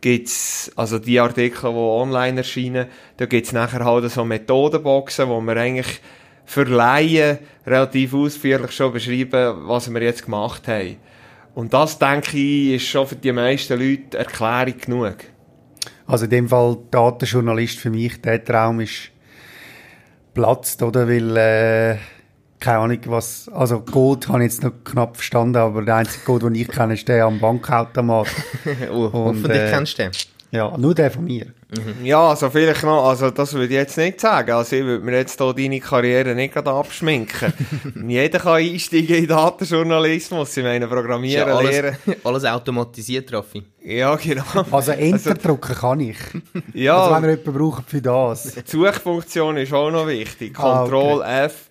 gibt's, 0.00 0.70
also 0.76 0.98
die 0.98 1.20
Artikel, 1.20 1.70
die 1.70 1.76
online 1.76 2.38
erscheinen, 2.38 2.86
da 3.18 3.26
gibt's 3.26 3.52
nachher 3.52 3.84
halt 3.84 4.10
so 4.10 4.24
Methodenboxen, 4.24 5.28
wo 5.28 5.40
wir 5.42 5.56
eigentlich 5.56 6.00
für 6.46 6.64
Laien 6.64 7.38
relativ 7.66 8.14
ausführlich 8.14 8.72
schon 8.72 8.92
beschreiben, 8.92 9.68
was 9.68 9.92
wir 9.92 10.02
jetzt 10.02 10.24
gemacht 10.24 10.66
haben. 10.66 10.96
Und 11.54 11.74
das, 11.74 11.98
denke 11.98 12.38
ich, 12.38 12.76
ist 12.76 12.86
schon 12.86 13.06
für 13.06 13.16
die 13.16 13.32
meisten 13.32 13.78
Leute 13.78 14.18
Erklärung 14.18 14.78
genug. 14.78 15.16
Also 16.06 16.24
in 16.24 16.30
dem 16.30 16.48
Fall 16.48 16.78
Datenjournalist 16.90 17.78
für 17.78 17.90
mich, 17.90 18.20
der 18.20 18.42
Traum 18.42 18.80
ist 18.80 19.10
platzt, 20.32 20.82
oder? 20.82 21.08
Weil, 21.08 21.36
äh, 21.36 21.96
keine 22.60 22.78
Ahnung, 22.78 22.98
was, 23.06 23.48
also 23.52 23.80
Code 23.80 24.28
habe 24.28 24.44
ich 24.44 24.52
jetzt 24.52 24.62
noch 24.62 24.72
knapp 24.84 25.16
verstanden, 25.16 25.56
aber 25.56 25.82
der 25.82 25.96
einzige 25.96 26.24
Code, 26.24 26.46
den 26.46 26.54
ich 26.54 26.68
kenne, 26.68 26.94
ist 26.94 27.08
der 27.08 27.24
am 27.24 27.40
Bankautomat. 27.40 28.28
oh, 28.92 29.10
hoffentlich 29.12 29.60
äh, 29.60 29.70
kennst 29.70 29.98
du 29.98 30.02
den. 30.04 30.12
Ja, 30.52 30.76
nur 30.76 30.94
der 30.94 31.12
von 31.12 31.24
mir. 31.24 31.46
Ja, 32.02 32.30
also 32.30 32.50
vielleicht 32.50 32.82
noch, 32.82 33.08
also 33.08 33.30
das 33.30 33.52
würde 33.52 33.66
ich 33.66 33.72
jetzt 33.72 33.96
nicht 33.96 34.20
sagen. 34.20 34.50
Also 34.50 34.74
ich 34.74 34.84
würde 34.84 35.04
mir 35.04 35.18
jetzt 35.18 35.40
hier 35.40 35.54
deine 35.54 35.78
Karriere 35.78 36.34
nicht 36.34 36.52
gerade 36.52 36.70
abschminken. 36.72 37.52
Jeder 38.08 38.40
kann 38.40 38.54
einsteigen 38.54 39.14
in 39.14 39.26
Datenjournalismus, 39.28 40.56
ich 40.56 40.64
meine, 40.64 40.88
programmieren, 40.88 41.48
ja 41.48 41.60
lehren. 41.60 41.96
alles, 42.04 42.16
alles 42.24 42.44
automatisiert, 42.44 43.32
Raffi. 43.32 43.62
Ja, 43.84 44.16
genau. 44.16 44.42
Also 44.72 44.90
Enter 44.90 45.34
drücken 45.34 45.74
kann 45.74 46.00
ich. 46.00 46.18
Ja, 46.74 46.98
Also 46.98 47.14
wenn 47.14 47.30
ihr 47.30 47.36
jemanden 47.36 47.52
braucht 47.52 47.88
für 47.88 48.02
das. 48.02 48.52
die 48.54 48.62
Suchfunktion 48.64 49.56
ist 49.56 49.72
auch 49.72 49.92
noch 49.92 50.08
wichtig. 50.08 50.58
Ah, 50.58 50.84
Ctrl 50.84 51.22
F. 51.22 51.69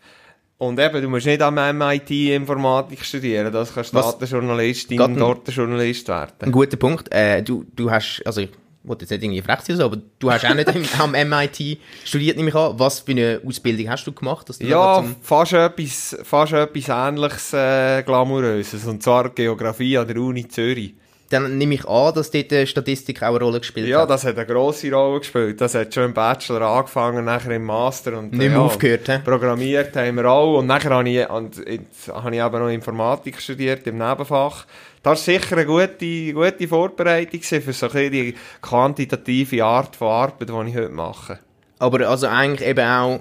Und 0.59 0.77
eben, 0.77 1.01
du 1.01 1.07
musst 1.09 1.25
nicht 1.25 1.41
am 1.41 1.55
MIT 1.55 2.11
Informatik 2.11 3.03
studieren, 3.05 3.51
das 3.51 3.73
kannst 3.73 3.93
Was- 3.93 4.17
Datenjournalistin, 4.19 5.01
ein- 5.01 5.15
Datenjournalist 5.17 6.09
Ein 6.09 6.27
werden. 6.39 6.51
guter 6.51 6.75
Punkt. 6.77 7.11
Äh, 7.13 7.41
du, 7.41 7.63
du 7.75 7.89
hast, 7.89 8.21
also 8.25 8.41
ich 8.41 8.49
wollte 8.83 9.03
jetzt 9.05 9.11
nicht 9.11 9.23
irgendwie 9.23 9.41
frech 9.41 9.61
sein, 9.61 9.79
aber 9.79 9.97
du 10.19 10.29
hast 10.31 10.45
auch 10.45 10.53
nicht 10.53 10.69
am 10.99 11.11
MIT 11.11 11.77
studiert, 12.03 12.35
nehme 12.35 12.49
ich 12.49 12.55
an. 12.55 12.77
Was 12.77 12.99
für 12.99 13.11
eine 13.11 13.39
Ausbildung 13.45 13.89
hast 13.89 14.05
du 14.05 14.11
gemacht? 14.11 14.49
Dass 14.49 14.57
du 14.59 14.67
Ja, 14.67 15.01
fast 15.21 15.53
etwas, 15.53 16.17
fast 16.23 16.51
etwas 16.51 16.89
ähnliches 16.89 17.53
äh, 17.53 18.03
Glamouröses. 18.03 18.85
Und 18.85 19.01
zwar 19.01 19.29
Geografie 19.29 19.97
an 19.97 20.07
der 20.07 20.17
Uni 20.17 20.45
Zürich. 20.49 20.93
Dann 21.29 21.57
nehme 21.59 21.75
ich 21.75 21.85
an, 21.87 22.13
dass 22.15 22.31
dort 22.31 22.51
äh, 22.51 22.65
Statistik 22.65 23.21
auch 23.21 23.27
eine 23.35 23.39
Rolle 23.39 23.59
gespielt 23.59 23.87
Ja, 23.87 24.01
hat. 24.01 24.09
das 24.09 24.25
hat 24.25 24.35
eine 24.37 24.47
grosse 24.47 24.91
Rolle 24.91 25.19
gespielt. 25.19 25.61
Das 25.61 25.75
hat 25.75 25.93
schon 25.93 26.05
im 26.05 26.13
Bachelor 26.13 26.61
angefangen, 26.61 27.23
nachher 27.25 27.51
im 27.51 27.65
Master 27.65 28.17
und 28.17 28.31
Nicht 28.31 28.39
mehr 28.39 28.51
ja, 28.51 28.59
aufgehört, 28.59 29.07
hä? 29.07 29.19
Programmiert 29.23 29.95
haben 29.95 30.15
wir 30.17 30.25
auch 30.25 30.57
und 30.57 30.65
nachher 30.65 30.89
habe 30.89 31.07
ich, 31.07 31.29
und 31.29 31.57
jetzt 31.57 32.07
habe 32.07 32.35
ich 32.35 32.41
eben 32.41 32.59
noch 32.59 32.69
Informatik 32.69 33.39
studiert 33.39 33.85
im 33.85 33.97
Nebenfach. 33.99 34.65
Das 35.03 35.27
war 35.27 35.33
sicher 35.33 35.55
eine 35.55 35.65
gute, 35.65 36.33
gute 36.33 36.67
Vorbereitung 36.67 37.41
für 37.41 37.73
so 37.73 37.89
ein 37.89 38.11
die 38.11 38.35
quantitative 38.61 39.63
Art 39.63 39.95
von 39.95 40.07
Arbeit, 40.07 40.49
die 40.49 40.69
ich 40.69 40.75
heute 40.75 40.89
mache. 40.89 41.39
Aber 41.77 42.09
also 42.09 42.27
eigentlich 42.27 42.67
eben 42.67 42.85
auch 42.87 43.19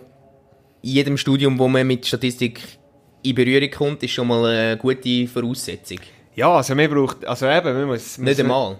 in 0.82 0.90
jedem 0.90 1.16
Studium, 1.18 1.58
wo 1.58 1.68
man 1.68 1.86
mit 1.86 2.06
Statistik 2.06 2.60
in 3.22 3.34
Berührung 3.34 3.70
kommt, 3.70 4.02
ist 4.02 4.12
schon 4.12 4.28
mal 4.28 4.44
eine 4.46 4.76
gute 4.76 5.26
Voraussetzung. 5.28 5.98
Ja, 6.38 6.52
also 6.56 6.74
man 6.76 6.88
braucht, 6.88 7.24
also 7.26 7.46
eben, 7.48 7.74
man 7.74 7.86
muss... 7.88 8.16
Nicht 8.18 8.38
einmal. 8.40 8.78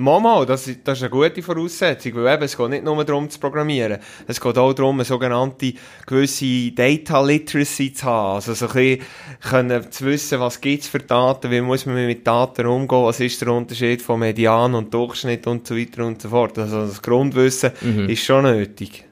Mama, 0.00 0.44
das, 0.46 0.68
ist- 0.68 0.78
das 0.84 0.98
ist 0.98 1.02
eine 1.02 1.10
gute 1.10 1.42
Voraussetzung, 1.42 2.14
weil 2.14 2.34
eben, 2.34 2.44
es 2.44 2.56
geht 2.56 2.68
nicht 2.70 2.84
nur 2.84 3.04
darum 3.04 3.28
zu 3.28 3.38
programmieren. 3.40 3.98
Es 4.28 4.40
geht 4.40 4.56
auch 4.56 4.72
darum, 4.72 4.94
eine 4.94 5.04
sogenannte 5.04 5.74
gewisse 6.06 6.70
Data 6.70 7.20
Literacy 7.20 7.92
zu 7.92 8.06
haben. 8.06 8.36
Also 8.36 8.54
so 8.54 8.68
ein 8.68 8.72
bisschen 8.72 9.06
können 9.50 9.90
zu 9.90 10.06
wissen, 10.06 10.38
was 10.38 10.60
gibt's 10.60 10.86
für 10.86 11.00
Daten, 11.00 11.50
wie 11.50 11.60
muss 11.60 11.84
man 11.84 12.06
mit 12.06 12.24
Daten 12.26 12.66
umgehen, 12.66 13.02
was 13.04 13.18
ist 13.18 13.40
der 13.40 13.48
Unterschied 13.52 14.00
von 14.00 14.20
Median 14.20 14.74
und 14.76 14.94
Durchschnitt 14.94 15.46
und 15.48 15.66
so 15.66 15.76
weiter 15.76 16.06
und 16.06 16.22
so 16.22 16.28
fort. 16.28 16.56
Also 16.58 16.86
das 16.86 17.02
Grundwissen 17.02 17.72
ist 18.08 18.22
schon 18.24 18.44
nötig. 18.44 19.04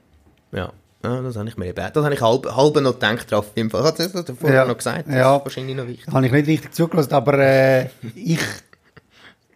Ja. 0.52 0.72
Ja, 1.04 1.20
das 1.22 1.36
habe 1.36 1.48
ich 1.48 1.56
mir 1.56 1.66
eben, 1.66 1.88
das 1.92 2.04
habe 2.04 2.14
ich 2.14 2.20
halb, 2.20 2.46
halb 2.56 2.74
noch 2.80 2.94
gedacht 2.94 3.30
drauf. 3.30 3.46
Im 3.54 3.70
Fall. 3.70 3.84
Hat 3.84 3.98
das 3.98 4.10
vorher 4.40 4.62
Ja. 4.62 4.64
noch 4.66 4.76
gesagt? 4.76 5.06
Das 5.08 5.14
Ja. 5.14 5.40
wahrscheinlich 5.44 5.76
noch 5.76 5.86
wichtig. 5.86 6.06
Habe 6.12 6.26
ich 6.26 6.32
nicht 6.32 6.48
richtig 6.48 6.74
zugelassen, 6.74 7.12
aber 7.14 7.38
äh, 7.38 7.86
ich, 8.14 8.40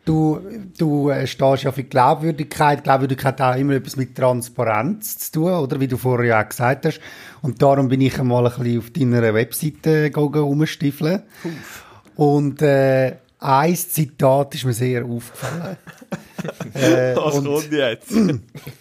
du, 0.04 0.40
du 0.78 1.10
äh, 1.10 1.26
stehst 1.26 1.62
ja 1.64 1.72
für 1.72 1.82
Glaubwürdigkeit. 1.84 2.84
Glaubwürdigkeit 2.84 3.40
hat 3.40 3.54
auch 3.54 3.58
immer 3.58 3.74
etwas 3.74 3.96
mit 3.96 4.14
Transparenz 4.16 5.18
zu 5.18 5.32
tun, 5.32 5.52
oder? 5.52 5.80
Wie 5.80 5.88
du 5.88 5.96
vorher 5.96 6.26
ja 6.26 6.42
auch 6.44 6.48
gesagt 6.48 6.86
hast. 6.86 7.00
Und 7.42 7.60
darum 7.62 7.88
bin 7.88 8.00
ich 8.00 8.18
einmal 8.18 8.46
ein 8.46 8.52
bisschen 8.52 8.78
auf 8.78 8.90
deiner 8.90 9.34
Webseite 9.34 10.10
gegangen, 10.10 10.34
rumstiefeln. 10.42 11.22
Und 12.16 12.60
äh, 12.62 13.16
ein 13.38 13.74
Zitat 13.74 14.54
ist 14.54 14.64
mir 14.66 14.74
sehr 14.74 15.04
aufgefallen. 15.04 15.76
äh, 16.74 17.14
und 17.16 17.70
jetzt? 17.72 18.10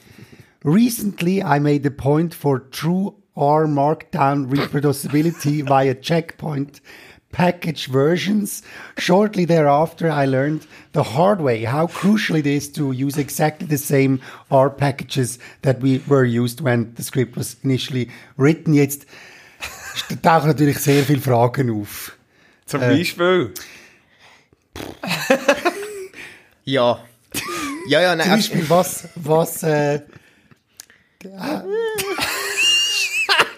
Recently, 0.64 1.42
I 1.42 1.60
made 1.60 1.86
a 1.86 1.92
point 1.92 2.34
for 2.34 2.60
true 2.60 3.16
R 3.38 3.66
Markdown 3.66 4.50
reproducibility 4.50 5.64
via 5.68 5.96
checkpoint 5.96 6.82
package 7.32 7.88
versions. 7.88 8.62
Shortly 8.98 9.46
thereafter, 9.46 10.10
I 10.12 10.26
learned 10.26 10.68
the 10.92 11.04
hard 11.04 11.40
way 11.40 11.64
how 11.64 11.88
crucial 11.88 12.36
it 12.36 12.46
is 12.46 12.68
to 12.74 12.92
use 12.92 13.18
exactly 13.18 13.68
the 13.68 13.78
same 13.78 14.22
R 14.52 14.70
packages 14.70 15.40
that 15.62 15.80
we 15.80 16.00
were 16.08 16.26
used 16.26 16.60
when 16.60 16.94
the 16.96 17.04
script 17.04 17.38
was 17.38 17.56
initially 17.64 18.10
written. 18.36 18.74
Jetzt 18.74 19.06
tauchen 20.22 20.48
natürlich 20.48 20.80
sehr 20.80 21.04
viele 21.04 21.22
Fragen 21.22 21.70
auf. 21.70 22.18
Zum 22.66 22.82
äh, 22.82 22.98
Beispiel? 22.98 23.54
Ja. 26.66 27.00
Ja, 27.88 28.02
ja, 28.02 28.16
nein. 28.16 28.28
Zum 28.28 28.36
Beispiel, 28.36 28.70
was, 28.70 29.08
was, 29.16 29.64
äh, 29.64 30.02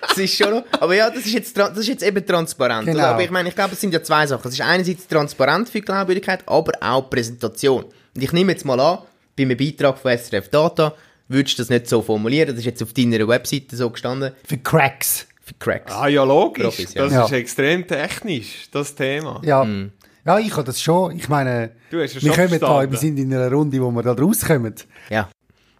Das 0.01 0.17
ist 0.17 0.35
schon 0.35 0.49
noch, 0.51 0.63
aber 0.79 0.95
ja, 0.95 1.09
das 1.09 1.25
ist 1.25 1.33
jetzt, 1.33 1.55
das 1.57 1.77
ist 1.77 1.87
jetzt 1.87 2.03
eben 2.03 2.25
transparent. 2.25 2.85
Genau. 2.87 3.03
Aber 3.05 3.23
ich 3.23 3.29
meine, 3.29 3.49
ich 3.49 3.55
glaube, 3.55 3.73
es 3.73 3.81
sind 3.81 3.93
ja 3.93 4.03
zwei 4.03 4.25
Sachen. 4.27 4.47
Es 4.47 4.55
ist 4.55 4.61
einerseits 4.61 5.07
transparent 5.07 5.69
für 5.69 5.79
die 5.79 5.85
Glaubwürdigkeit, 5.85 6.43
aber 6.47 6.73
auch 6.81 7.09
Präsentation. 7.09 7.85
Und 7.85 8.21
ich 8.21 8.33
nehme 8.33 8.51
jetzt 8.51 8.65
mal 8.65 8.79
an, 8.79 8.99
bei 9.37 9.43
einem 9.43 9.55
Beitrag 9.57 9.97
von 9.99 10.17
SRF 10.17 10.49
Data 10.49 10.93
würdest 11.29 11.57
du 11.57 11.61
das 11.61 11.69
nicht 11.69 11.87
so 11.87 12.01
formulieren. 12.01 12.49
Das 12.49 12.57
ist 12.59 12.65
jetzt 12.65 12.83
auf 12.83 12.91
deiner 12.93 13.25
Webseite 13.27 13.75
so 13.77 13.89
gestanden. 13.89 14.33
für 14.45 14.57
Cracks. 14.57 15.27
Für 15.43 15.53
Cracks. 15.59 15.93
Ah 15.93 16.07
ja, 16.07 16.23
logisch. 16.25 16.63
Profis, 16.65 16.93
ja. 16.93 17.03
Das 17.05 17.13
Ja. 17.13 17.25
ist 17.25 17.31
extrem 17.31 17.87
technisch, 17.87 18.67
das 18.71 18.93
Thema. 18.95 19.39
Ja. 19.45 19.65
Ja, 20.25 20.37
ich 20.39 20.51
habe 20.51 20.63
das 20.65 20.81
schon. 20.81 21.15
Ich 21.15 21.29
meine, 21.29 21.71
Du 21.89 22.01
hast 22.01 22.15
es 22.15 22.23
wir 22.23 22.31
kommen 22.33 22.59
da, 22.59 22.89
wir 22.91 22.97
sind 22.97 23.17
in 23.17 23.33
einer 23.33 23.49
Runde, 23.51 23.81
wo 23.81 23.89
wir 23.91 24.03
da 24.03 24.11
rauskommen. 24.13 24.75
Ja. 25.09 25.29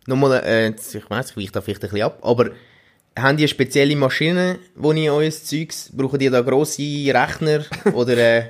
Nochmal, 0.08 0.42
äh, 0.44 0.66
jetzt, 0.68 0.94
ich 0.96 1.10
weiss, 1.10 1.32
ich 1.32 1.38
weiche 1.38 1.52
da 1.52 1.62
vielleicht 1.62 1.84
ein 1.84 1.90
bisschen 1.90 2.06
ab, 2.06 2.20
aber 2.22 2.52
haben 3.18 3.38
die 3.38 3.48
spezielle 3.48 3.96
Maschinen, 3.96 4.58
die 4.76 5.04
ihr 5.04 5.14
euer 5.14 5.30
Zeugs, 5.32 5.92
brauchen 5.94 6.18
die 6.20 6.30
da 6.30 6.42
grosse 6.42 6.82
Rechner 6.82 7.64
oder 7.94 8.18
äh, 8.18 8.44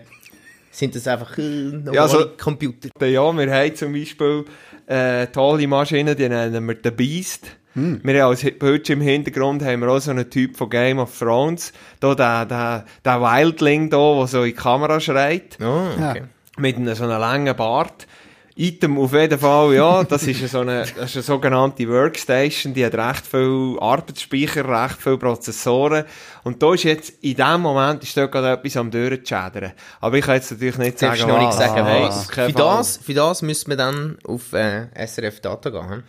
sind 0.72 0.96
das 0.96 1.08
einfach 1.08 1.38
äh, 1.38 1.42
normale 1.42 1.96
Ja, 1.96 2.04
also- 2.04 2.30
Computer? 2.40 2.90
Ja, 3.08 3.32
wir 3.34 3.52
haben 3.54 3.76
zum 3.76 3.92
Beispiel 3.94 4.46
äh, 4.88 5.28
tolle 5.28 5.68
Maschinen, 5.68 6.16
die 6.16 6.30
nennen 6.30 6.68
wir 6.68 6.78
The 6.84 6.92
Beast. 6.92 7.48
Wir 7.74 8.22
haben 8.24 8.30
als 8.32 8.42
Bildschirm 8.44 9.00
im 9.00 9.08
Hintergrund 9.08 9.64
haben 9.64 9.80
wir 9.80 9.88
auch 9.88 10.00
so 10.00 10.12
einen 10.12 10.30
Typ 10.30 10.58
von 10.58 10.70
Game 10.70 11.00
of 11.00 11.18
Thrones. 11.18 11.72
Da 12.02 12.14
der, 12.16 12.46
der, 12.46 12.86
der 13.06 13.22
Wildling 13.22 13.90
da, 13.90 14.16
der 14.18 14.28
so 14.28 14.40
in 14.44 14.50
die 14.50 14.54
Kamera 14.54 15.00
schreit. 15.00 15.58
Oh, 15.62 15.86
okay. 15.98 16.24
Mit 16.58 16.76
einem 16.76 16.94
so 16.96 17.06
einem 17.06 17.22
langen 17.22 17.56
Bart. 17.56 18.08
Item 18.56 18.98
auf 19.00 19.14
jeden 19.14 19.40
Fall, 19.40 19.74
ja. 19.76 20.04
Das 20.04 20.24
ist 20.28 20.40
eine, 20.40 20.48
so 20.50 20.60
eine, 20.60 20.80
das 20.82 20.90
ist 20.92 21.16
eine 21.16 21.24
sogenannte 21.24 21.88
Workstation, 21.88 22.74
die 22.74 22.86
hat 22.86 22.96
recht 22.96 23.26
viel 23.26 23.78
Arbeitsspeicher, 23.80 24.68
recht 24.68 24.98
viele 25.02 25.18
Prozessoren. 25.18 26.04
Und 26.44 26.62
da 26.62 26.74
ist 26.74 26.84
jetzt, 26.84 27.14
in 27.24 27.36
dem 27.36 27.62
Moment, 27.62 28.04
ist 28.04 28.16
dort 28.18 28.32
gerade 28.32 28.52
etwas 28.52 28.76
am 28.78 28.92
durchzuschädern. 28.92 29.72
Aber 30.02 30.18
ich 30.18 30.26
kann 30.26 30.36
jetzt 30.36 30.52
natürlich 30.52 30.78
nicht 30.78 31.00
sagen, 31.00 31.22
noch 31.28 31.38
nicht 31.40 31.48
was. 31.48 31.58
sagen, 31.58 31.88
auf 31.88 32.28
keinen 32.28 32.52
Für 32.52 32.58
das, 32.58 32.98
für 32.98 33.14
das 33.14 33.42
müssen 33.42 33.70
wir 33.70 33.78
dann 33.78 34.18
auf 34.26 34.52
äh, 34.54 34.88
SRF 35.08 35.40
Data 35.40 35.70
gehen. 35.70 36.04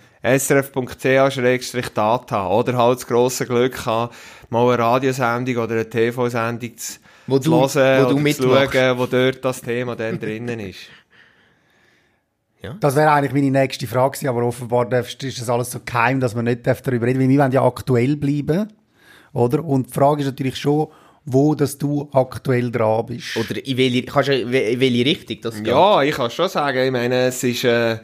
srf.ch-data. 1.12 2.48
Oder 2.48 2.76
halt 2.76 2.98
das 2.98 3.06
grosse 3.06 3.46
Glück 3.46 3.86
haben, 3.86 4.12
mal 4.50 4.68
eine 4.72 4.78
Radiosendung 4.82 5.56
oder 5.58 5.74
eine 5.74 5.88
TV-Sendung 5.90 6.76
zu, 6.76 6.98
Wo 7.26 7.38
du- 7.38 7.50
hören 7.60 8.04
wo 8.06 8.10
du 8.10 8.20
oder 8.20 8.32
zu 8.32 8.42
schauen, 8.72 8.98
wo 8.98 9.06
dort 9.06 9.44
das 9.44 9.60
Thema 9.62 9.94
dann 9.96 10.18
drinnen 10.18 10.60
ist. 10.60 10.80
Das 12.80 12.96
wäre 12.96 13.10
eigentlich 13.12 13.32
meine 13.32 13.50
nächste 13.50 13.86
Frage 13.86 14.12
gewesen, 14.12 14.28
aber 14.28 14.42
offenbar 14.44 14.88
darfst, 14.88 15.22
ist 15.24 15.40
das 15.40 15.48
alles 15.48 15.70
so 15.70 15.80
geheim, 15.84 16.20
dass 16.20 16.34
man 16.34 16.44
nicht 16.44 16.66
darüber 16.66 17.06
reden 17.06 17.18
darf, 17.18 17.20
weil 17.20 17.28
wir 17.28 17.38
wollen 17.38 17.52
ja 17.52 17.64
aktuell 17.64 18.16
bleiben, 18.16 18.68
oder? 19.32 19.64
Und 19.64 19.88
die 19.88 19.92
Frage 19.92 20.22
ist 20.22 20.26
natürlich 20.26 20.56
schon, 20.56 20.88
wo 21.24 21.54
dass 21.54 21.78
du 21.78 22.08
aktuell 22.12 22.70
dran 22.70 23.06
bist. 23.06 23.36
Oder 23.36 23.64
in 23.64 23.76
welche, 23.76 24.02
kannst 24.04 24.28
du, 24.28 24.40
in 24.40 24.80
welche 24.80 25.04
Richtung 25.04 25.38
das 25.42 25.56
geht? 25.56 25.68
Ja, 25.68 26.02
ich 26.02 26.14
kann 26.14 26.30
schon 26.30 26.48
sagen, 26.48 26.78
ich 26.84 26.90
meine, 26.90 27.26
es 27.26 27.42
ist, 27.42 27.64
äh, 27.64 27.98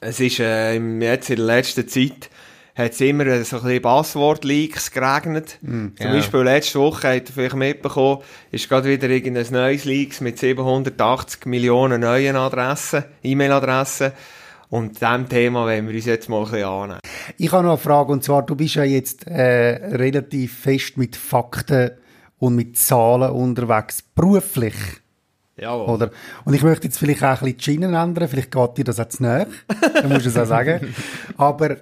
es 0.00 0.20
ist 0.20 0.40
äh, 0.40 0.74
jetzt 0.74 1.30
in 1.30 1.36
der 1.36 1.44
letzten 1.44 1.86
Zeit 1.88 2.30
hat 2.78 2.92
es 2.92 3.00
immer 3.00 3.24
so 3.44 3.56
ein 3.56 3.62
bisschen 3.64 3.82
Passwort-Leaks 3.82 4.90
geregnet. 4.92 5.58
Zum 5.60 5.92
Ja. 5.98 6.12
Beispiel 6.12 6.40
letzte 6.40 6.78
Woche, 6.78 7.08
habt 7.16 7.28
ihr 7.28 7.34
vielleicht 7.34 7.56
mitbekommen, 7.56 8.22
ist 8.52 8.68
gerade 8.68 8.88
wieder 8.88 9.08
irgendein 9.08 9.46
neues 9.52 9.84
Leaks 9.84 10.20
mit 10.20 10.38
780 10.38 11.46
Millionen 11.46 12.00
neuen 12.00 12.36
Adressen, 12.36 13.04
E-Mail-Adressen. 13.22 14.12
Und 14.70 15.00
dem 15.00 15.28
Thema 15.28 15.64
wollen 15.64 15.88
wir 15.88 15.94
uns 15.94 16.04
jetzt 16.04 16.28
mal 16.28 16.38
ein 16.38 16.44
bisschen 16.50 16.64
annehmen. 16.68 17.00
Ich 17.38 17.50
habe 17.52 17.62
noch 17.64 17.70
eine 17.72 17.78
Frage, 17.78 18.12
und 18.12 18.22
zwar, 18.22 18.44
du 18.44 18.54
bist 18.54 18.74
ja 18.74 18.84
jetzt 18.84 19.26
äh, 19.26 19.86
relativ 19.96 20.58
fest 20.60 20.96
mit 20.98 21.16
Fakten 21.16 21.92
und 22.38 22.54
mit 22.54 22.76
Zahlen 22.76 23.30
unterwegs, 23.30 24.02
beruflich, 24.14 24.74
Jawohl. 25.56 25.88
oder? 25.94 26.10
Und 26.44 26.52
ich 26.54 26.62
möchte 26.62 26.86
jetzt 26.86 26.98
vielleicht 26.98 27.22
auch 27.24 27.28
ein 27.28 27.32
bisschen 27.38 27.56
die 27.56 27.64
Schienen 27.64 27.94
ändern, 27.94 28.28
vielleicht 28.28 28.50
geht 28.52 28.76
dir 28.76 28.84
das 28.84 28.96
zu 29.08 29.22
näher, 29.22 29.46
dann 29.94 30.08
musst 30.10 30.26
du 30.26 30.28
es 30.28 30.36
auch 30.36 30.44
sagen. 30.46 30.94
Aber 31.38 31.78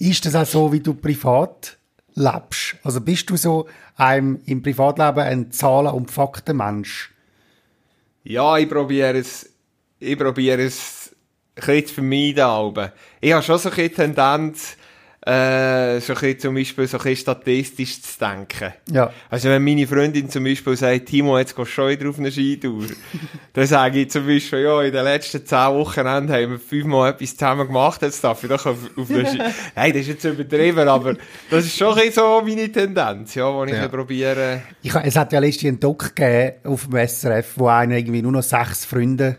ist 0.00 0.24
das 0.24 0.34
auch 0.34 0.46
so, 0.46 0.72
wie 0.72 0.80
du 0.80 0.94
privat 0.94 1.76
lebst? 2.14 2.76
Also 2.82 3.00
bist 3.00 3.28
du 3.30 3.36
so 3.36 3.68
ein, 3.96 4.40
im 4.46 4.62
Privatleben 4.62 5.20
ein 5.20 5.52
Zahlen- 5.52 5.92
und 5.92 6.10
Faktenmensch? 6.10 7.12
Ja, 8.24 8.56
ich 8.56 8.68
probiere 8.68 9.18
es, 9.18 9.48
ich 9.98 10.18
probiere 10.18 10.62
es 10.62 11.14
ein 11.54 11.66
bisschen 11.66 11.86
zu 11.86 11.94
vermeiden, 11.94 12.40
aber 12.40 12.92
ich 13.20 13.32
habe 13.32 13.42
schon 13.42 13.58
so 13.58 13.68
ein 13.68 13.76
bisschen 13.76 13.94
Tendenz, 13.94 14.76
äh, 15.26 16.00
so 16.00 16.14
ein 16.14 16.18
bisschen 16.18 16.38
zum 16.38 16.54
Beispiel 16.54 16.86
so 16.86 16.96
ein 16.96 17.02
bisschen 17.02 17.22
statistisch 17.22 18.00
zu 18.00 18.18
denken. 18.18 18.72
Ja. 18.90 19.12
Also 19.28 19.50
wenn 19.50 19.62
meine 19.62 19.86
Freundin 19.86 20.30
zum 20.30 20.44
Beispiel 20.44 20.76
sagt, 20.76 21.06
Timo, 21.06 21.38
jetzt 21.38 21.54
gehst 21.54 21.68
du 21.68 21.72
schon 21.72 21.88
wieder 21.90 22.08
auf 22.08 22.18
eine 22.18 22.30
Skitour, 22.30 22.86
dann 23.52 23.66
sage 23.66 24.00
ich 24.00 24.10
zum 24.10 24.26
Beispiel, 24.26 24.60
ja, 24.60 24.80
in 24.80 24.92
den 24.92 25.04
letzten 25.04 25.44
zehn 25.44 25.74
Wochenenden 25.74 26.34
haben 26.34 26.50
wir 26.52 26.58
fünfmal 26.58 27.10
etwas 27.10 27.36
zusammen 27.36 27.66
gemacht, 27.66 28.00
jetzt 28.00 28.24
darf 28.24 28.42
ich 28.42 28.48
doch 28.48 28.64
auf, 28.64 28.78
auf 28.96 29.10
eine 29.10 29.26
Ski... 29.26 29.38
Nein, 29.76 29.92
das 29.92 30.02
ist 30.02 30.08
jetzt 30.08 30.24
übertrieben, 30.24 30.88
aber 30.88 31.16
das 31.50 31.66
ist 31.66 31.76
schon 31.76 31.88
ein 31.88 31.96
bisschen 31.96 32.14
so 32.14 32.42
meine 32.42 32.72
Tendenz, 32.72 33.34
ja, 33.34 33.52
wo 33.52 33.64
ich 33.64 33.72
ja. 33.72 33.88
probiere... 33.88 34.62
Ich, 34.82 34.94
es 34.94 35.16
hat 35.16 35.32
ja 35.32 35.38
letztens 35.38 35.68
einen 35.68 35.80
Doc 35.80 36.16
gegeben 36.16 36.54
auf 36.64 36.86
dem 36.86 37.06
SRF, 37.06 37.52
wo 37.56 37.66
einer 37.66 37.96
irgendwie 37.96 38.22
nur 38.22 38.32
noch 38.32 38.42
sechs 38.42 38.86
Freunde 38.86 39.36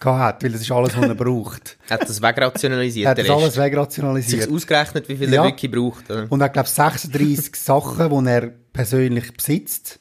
gehabt 0.00 0.20
hat, 0.20 0.42
weil 0.44 0.52
das 0.52 0.60
ist 0.60 0.70
alles, 0.70 0.96
was 0.96 1.04
er 1.08 1.14
braucht. 1.14 1.76
Hat 1.90 2.02
das 2.02 2.20
wegrationalisiert, 2.20 3.04
Er 3.06 3.10
hat 3.10 3.18
der 3.18 3.24
das 3.24 3.32
alles 3.32 3.44
Rest. 3.46 3.54
Sich 3.54 3.64
wegrationalisiert. 3.64 4.50
ausgerechnet, 4.50 5.08
wie 5.08 5.16
viel 5.16 5.32
Ja. 5.32 5.42
er 5.42 5.48
wirklich 5.48 5.70
braucht. 5.70 6.10
Oder? 6.10 6.26
Und 6.28 6.40
er 6.40 6.44
hat, 6.46 6.52
glaube 6.52 6.68
36 6.68 7.54
Sachen, 7.56 8.24
die 8.24 8.30
er 8.30 8.52
persönlich 8.72 9.32
besitzt. 9.34 9.98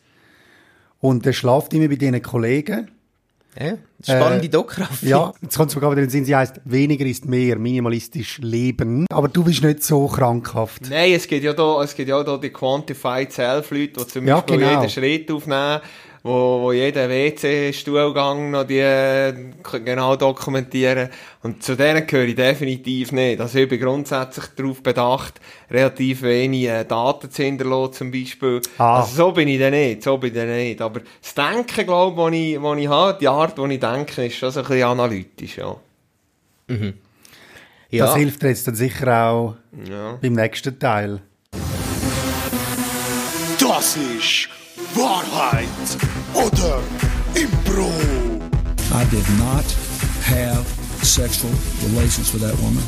Und 0.99 1.25
er 1.25 1.33
schlaft 1.33 1.73
immer 1.73 1.87
bei 1.87 1.95
diesen 1.95 2.21
Kollegen. 2.21 2.91
Ja, 3.57 3.77
spannende 4.03 4.47
Äh, 4.47 4.49
Dockraft. 4.49 5.01
Ja, 5.03 5.31
jetzt 5.41 5.55
kommt 5.55 5.69
es 5.69 5.75
mir 5.75 5.79
gerade 5.81 5.93
wieder 5.95 6.01
in 6.03 6.07
den 6.09 6.11
Sinn, 6.11 6.25
sie 6.25 6.35
heisst, 6.35 6.59
weniger 6.65 7.05
ist 7.05 7.23
mehr, 7.25 7.57
minimalistisch 7.57 8.39
leben. 8.39 9.05
Aber 9.09 9.29
du 9.29 9.45
bist 9.45 9.63
nicht 9.63 9.81
so 9.81 10.07
krankhaft. 10.07 10.89
Nein, 10.89 11.13
es 11.13 11.25
gibt 11.25 11.41
ja 11.45 11.53
da, 11.53 11.81
es 11.81 11.95
gibt 11.95 12.09
ja 12.09 12.21
da 12.21 12.35
die 12.37 12.49
Quantified 12.49 13.31
Self-Leute, 13.31 13.93
die 13.93 14.07
zum 14.07 14.27
Ja, 14.27 14.41
Beispiel 14.41 14.57
genau. 14.57 14.71
jeden 14.81 14.89
Schritt 14.89 15.31
aufnehmen, 15.31 15.79
wo, 16.25 16.59
wo 16.59 16.71
jeden 16.71 17.07
WC-Stuhlgang 17.07 18.49
noch 18.49 18.63
die, 18.63 18.81
genau 19.85 20.15
dokumentieren. 20.15 21.09
Und 21.43 21.61
zu 21.61 21.75
denen 21.75 22.07
gehöre 22.07 22.25
ich 22.25 22.35
definitiv 22.35 23.11
nicht. 23.11 23.39
Also 23.39 23.59
ich 23.59 23.69
bin 23.69 23.79
grundsätzlich 23.79 24.47
darauf 24.55 24.81
bedacht, 24.81 25.39
relativ 25.69 26.23
wenig 26.23 26.67
äh, 26.67 26.83
Daten 26.83 27.29
zu 27.29 27.43
hinterlassen, 27.43 27.93
zum 27.93 28.11
Beispiel. 28.11 28.59
Ah. 28.79 29.01
Also 29.01 29.15
so 29.15 29.31
bin 29.33 29.47
ich 29.47 29.59
dann 29.59 29.73
nicht, 29.73 30.01
so 30.01 30.17
bin 30.17 30.31
ich 30.31 30.35
dann 30.35 30.49
nicht. 30.49 30.81
Aber 30.81 31.01
das 31.21 31.35
Denken, 31.35 31.85
glaube 31.85 32.35
ich, 32.35 32.55
ich, 32.55 32.61
was 32.61 32.79
ich 32.79 32.87
habe, 32.87 33.19
die 33.19 33.27
Art, 33.27 33.57
wie 33.59 33.73
ich 33.75 33.79
denke, 33.79 34.25
ist 34.25 34.35
schon 34.35 34.49
so 34.49 34.61
ein 34.61 34.65
bisschen 34.65 34.83
analytisch, 34.83 35.57
ja. 35.59 35.75
ja. 37.91 38.05
Das 38.05 38.15
hilft 38.15 38.41
dir 38.41 38.47
jetzt 38.47 38.67
dann 38.67 38.73
sicher 38.73 39.29
auch 39.29 39.57
ja. 39.87 40.17
beim 40.19 40.33
nächsten 40.33 40.79
Teil. 40.79 41.21
Das 43.59 43.95
ist 43.95 44.49
Wahrheit 44.95 46.14
oder 46.35 46.81
Impro. 47.35 47.89
I 48.91 49.03
did 49.09 49.27
not 49.39 49.65
have 50.23 50.65
sexual 51.03 51.51
relations 51.89 52.33
with 52.33 52.41
that 52.41 52.55
woman, 52.61 52.83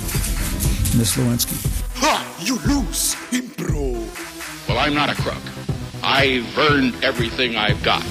Miss 0.97 1.15
Lewinsky. 1.15 1.55
Ha, 2.01 2.23
you 2.39 2.59
lose, 2.65 3.15
Impro. 3.31 3.95
Well, 4.67 4.77
I'm 4.77 4.93
not 4.93 5.09
a 5.09 5.15
crook. 5.15 5.41
I've 6.03 6.45
earned 6.57 6.93
everything 7.03 7.55
I've 7.55 7.81
got. 7.83 8.03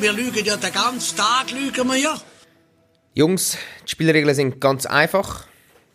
Wir 0.00 0.12
lügen 0.12 0.44
ja 0.44 0.56
den 0.56 0.72
ganzen 0.72 1.16
Tag, 1.16 1.50
lügen 1.52 1.86
wir 1.88 1.96
ja. 1.96 2.16
Jungs, 3.14 3.58
die 3.86 3.90
Spielregeln 3.90 4.34
sind 4.34 4.60
ganz 4.60 4.86
einfach. 4.86 5.46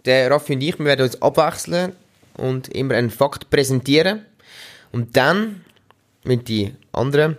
Der 0.06 0.30
Raffi 0.30 0.54
und 0.54 0.62
ich, 0.62 0.78
wir 0.78 0.86
werden 0.86 1.06
uns 1.06 1.22
abwechseln 1.22 1.94
und 2.38 2.68
immer 2.70 2.94
einen 2.94 3.10
Fakt 3.10 3.50
präsentieren. 3.50 4.26
Und 4.92 5.18
dann 5.18 5.66
müssen 6.24 6.44
die 6.44 6.76
anderen 6.92 7.38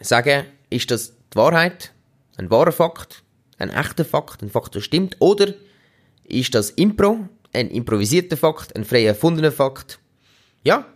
sagen, 0.00 0.44
ist 0.70 0.90
das 0.90 1.12
die 1.32 1.36
Wahrheit, 1.36 1.92
ein 2.36 2.50
wahrer 2.50 2.72
Fakt, 2.72 3.22
ein 3.58 3.70
echter 3.70 4.04
Fakt, 4.04 4.42
ein 4.42 4.50
Fakt, 4.50 4.74
der 4.74 4.80
stimmt, 4.80 5.16
oder 5.20 5.54
ist 6.24 6.54
das 6.54 6.70
Impro, 6.70 7.28
ein 7.52 7.70
improvisierter 7.70 8.36
Fakt, 8.36 8.74
ein 8.76 8.84
frei 8.84 9.04
erfundener 9.04 9.52
Fakt? 9.52 9.98
Ja, 10.62 10.86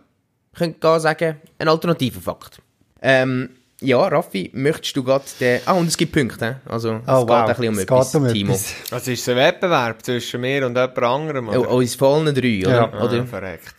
könnt 0.55 0.81
gar 0.81 0.99
sagen, 0.99 1.37
ein 1.57 1.67
alternativer 1.67 2.19
Fakt. 2.21 2.61
Ähm, 3.01 3.51
ja, 3.81 4.05
Raffi, 4.07 4.49
möchtest 4.53 4.97
du 4.97 5.03
gerade 5.05 5.23
den... 5.39 5.61
Ah, 5.65 5.71
und 5.73 5.87
es 5.87 5.95
gibt 5.95 6.11
Punkte, 6.11 6.59
also 6.65 6.95
es 6.95 7.01
Oh, 7.07 7.21
geht 7.25 7.29
wow. 7.29 7.29
ein 7.29 7.45
bisschen 7.47 7.67
um 7.69 7.75
Es 7.77 7.83
etwas, 7.83 8.15
um 8.15 8.27
Timo. 8.27 8.51
etwas. 8.53 8.73
Also 8.91 9.11
ist 9.11 9.21
es 9.21 9.29
ein 9.29 9.37
Wettbewerb 9.37 10.03
zwischen 10.03 10.41
mir 10.41 10.65
und 10.65 10.75
jemand 10.75 10.97
anderem, 10.99 11.47
Oh, 11.47 11.59
oder? 11.59 11.71
oh, 11.71 11.81
es 11.81 11.95
fallen 11.95 12.35
drei, 12.35 12.59
oder? 12.59 12.69
Ja. 12.71 12.91
Ah, 12.91 13.05
oder? 13.05 13.25
verreckt. 13.25 13.75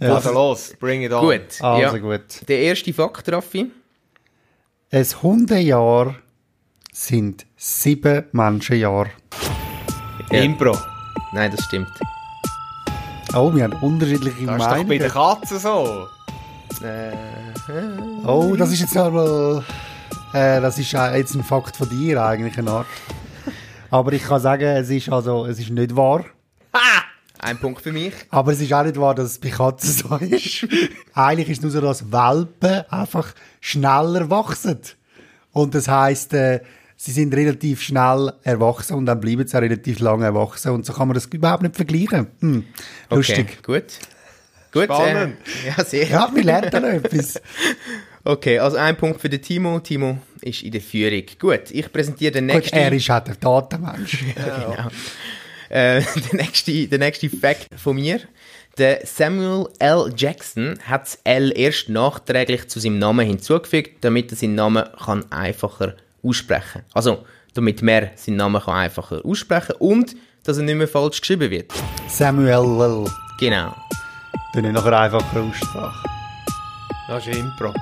Also 0.00 0.32
los, 0.32 0.74
bring 0.80 1.02
it 1.02 1.12
on. 1.12 1.20
Gut, 1.24 1.60
Also 1.62 1.96
ja. 1.96 2.02
gut. 2.02 2.48
Der 2.48 2.58
erste 2.58 2.92
Fakt, 2.92 3.30
Raffi. 3.30 3.70
Ein 4.92 5.04
Hundejahr 5.20 6.14
sind 6.92 7.44
sieben 7.56 8.24
Menschenjahre. 8.30 9.10
Ja. 10.30 10.42
Impro. 10.42 10.78
Nein, 11.32 11.50
das 11.50 11.64
stimmt. 11.64 11.88
Oh, 13.34 13.52
wir 13.52 13.64
haben 13.64 13.72
unterschiedliche 13.80 14.46
Das 14.46 14.56
ist 14.56 14.64
doch 14.64 14.70
bei 14.70 14.78
den 14.84 14.88
Meinungen. 14.88 15.10
Katzen 15.10 15.58
so. 15.58 16.06
Oh, 18.24 18.54
das 18.56 18.72
ist 18.72 18.80
jetzt 18.80 18.96
aber, 18.96 19.64
äh, 20.32 20.60
das 20.60 20.78
ist 20.78 20.94
äh, 20.94 21.16
jetzt 21.16 21.34
ein 21.34 21.42
Fakt 21.42 21.76
von 21.76 21.88
dir 21.88 22.22
eigentlich, 22.22 22.56
eine 22.56 22.70
Art. 22.70 22.86
Aber 23.90 24.12
ich 24.12 24.22
kann 24.22 24.40
sagen, 24.40 24.68
es 24.68 24.88
ist 24.88 25.08
also, 25.08 25.46
es 25.46 25.58
ist 25.58 25.70
nicht 25.70 25.96
wahr. 25.96 26.24
Ein 27.46 27.58
Punkt 27.58 27.80
für 27.80 27.92
mich. 27.92 28.12
Aber 28.30 28.50
es 28.50 28.60
ist 28.60 28.72
auch 28.72 28.82
nicht 28.82 28.96
wahr, 28.96 29.14
dass 29.14 29.26
es 29.30 29.38
bei 29.38 29.50
Katzen 29.50 29.92
so 29.92 30.16
ist. 30.16 30.66
Eigentlich 31.14 31.48
ist 31.48 31.58
es 31.58 31.62
nur 31.62 31.70
so, 31.70 31.80
dass 31.80 32.10
Welpen 32.10 32.82
einfach 32.90 33.34
schneller 33.60 34.28
wachsen. 34.28 34.80
Und 35.52 35.72
das 35.76 35.86
heisst, 35.86 36.34
äh, 36.34 36.60
sie 36.96 37.12
sind 37.12 37.32
relativ 37.32 37.82
schnell 37.82 38.32
erwachsen 38.42 38.96
und 38.96 39.06
dann 39.06 39.20
bleiben 39.20 39.46
sie 39.46 39.56
auch 39.56 39.62
relativ 39.62 40.00
lange 40.00 40.24
erwachsen. 40.24 40.72
Und 40.72 40.84
so 40.84 40.92
kann 40.92 41.06
man 41.06 41.14
das 41.14 41.26
überhaupt 41.26 41.62
nicht 41.62 41.76
vergleichen. 41.76 42.26
Hm, 42.40 42.64
lustig. 43.10 43.58
Okay, 43.60 43.80
gut. 43.80 43.84
Gut. 44.72 44.84
Spannend. 44.84 45.36
Äh, 45.64 45.68
ja, 45.78 45.84
sehr. 45.84 46.08
Ja, 46.08 46.28
wir 46.34 46.42
lernen 46.42 46.70
da 46.72 46.80
noch 46.80 46.88
etwas. 46.88 47.40
Okay, 48.24 48.58
also 48.58 48.76
ein 48.76 48.96
Punkt 48.96 49.20
für 49.20 49.28
den 49.28 49.40
Timo. 49.40 49.78
Timo 49.78 50.18
ist 50.40 50.64
in 50.64 50.72
der 50.72 50.80
Führung. 50.80 51.22
Gut, 51.38 51.70
ich 51.70 51.92
präsentiere 51.92 52.32
den 52.32 52.48
Gut, 52.48 52.56
nächsten... 52.56 52.76
er 52.76 52.92
ist 52.92 53.08
auch 53.08 53.20
der 53.20 53.36
Datenmensch. 53.36 54.24
genau. 54.34 54.88
Äh, 55.68 56.02
der, 56.32 56.34
nächste, 56.34 56.86
der 56.88 56.98
nächste 56.98 57.30
Fact 57.30 57.68
von 57.76 57.96
mir. 57.96 58.20
Der 58.78 59.00
Samuel 59.06 59.68
L. 59.78 60.12
Jackson 60.14 60.78
hat 60.86 61.02
das 61.02 61.18
L 61.24 61.52
erst 61.56 61.88
nachträglich 61.88 62.68
zu 62.68 62.78
seinem 62.78 62.98
Namen 62.98 63.26
hinzugefügt, 63.26 64.04
damit 64.04 64.30
er 64.32 64.36
seinen 64.36 64.54
Namen 64.54 64.84
kann 65.02 65.30
einfacher 65.32 65.94
aussprechen 66.22 66.62
kann. 66.72 66.84
Also, 66.92 67.24
damit 67.54 67.80
mehr 67.80 68.10
seinen 68.16 68.36
Namen 68.36 68.60
kann 68.60 68.74
einfacher 68.74 69.24
aussprechen 69.24 69.76
und 69.78 70.14
dass 70.44 70.58
er 70.58 70.64
nicht 70.64 70.76
mehr 70.76 70.88
falsch 70.88 71.20
geschrieben 71.20 71.50
wird. 71.50 71.72
Samuel 72.08 72.80
L. 72.80 73.10
Genau. 73.40 73.74
Dann 74.52 74.62
nicht 74.62 74.74
nachher 74.74 75.00
einfacher 75.00 75.40
Aussprache. 75.40 76.08
Das 77.08 77.26
ist 77.26 77.36
Impro. 77.36 77.72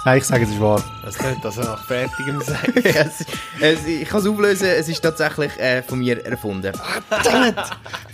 Nein, 0.04 0.18
ich 0.18 0.24
sage, 0.24 0.44
es 0.44 0.50
ist 0.50 0.60
wahr. 0.60 0.82
Das 1.04 1.16
dass 1.42 1.58
er 1.58 1.64
nach 1.64 1.84
fertigem 1.84 2.40
sagt. 2.40 2.84
Ja, 2.84 3.02
es, 3.02 3.26
es, 3.60 3.86
ich 3.86 4.08
kann 4.08 4.20
es 4.20 4.26
auflösen, 4.26 4.68
es 4.68 4.88
ist 4.88 5.00
tatsächlich 5.00 5.58
äh, 5.58 5.82
von 5.82 5.98
mir 5.98 6.24
erfunden. 6.24 6.72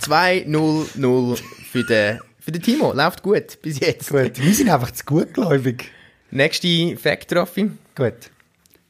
2-0-0 0.01 1.41
für 1.71 1.83
den, 1.83 2.19
für 2.39 2.51
den 2.51 2.61
Timo. 2.61 2.91
Läuft 2.93 3.23
gut 3.23 3.61
bis 3.61 3.79
jetzt. 3.79 4.09
Gut, 4.09 4.37
wir 4.37 4.53
sind 4.53 4.69
einfach 4.69 4.91
zu 4.91 5.05
gutgläubig. 5.05 5.89
Nächste 6.31 6.97
Fact, 6.97 7.33
Raffi. 7.33 7.71
Gut. 7.95 8.31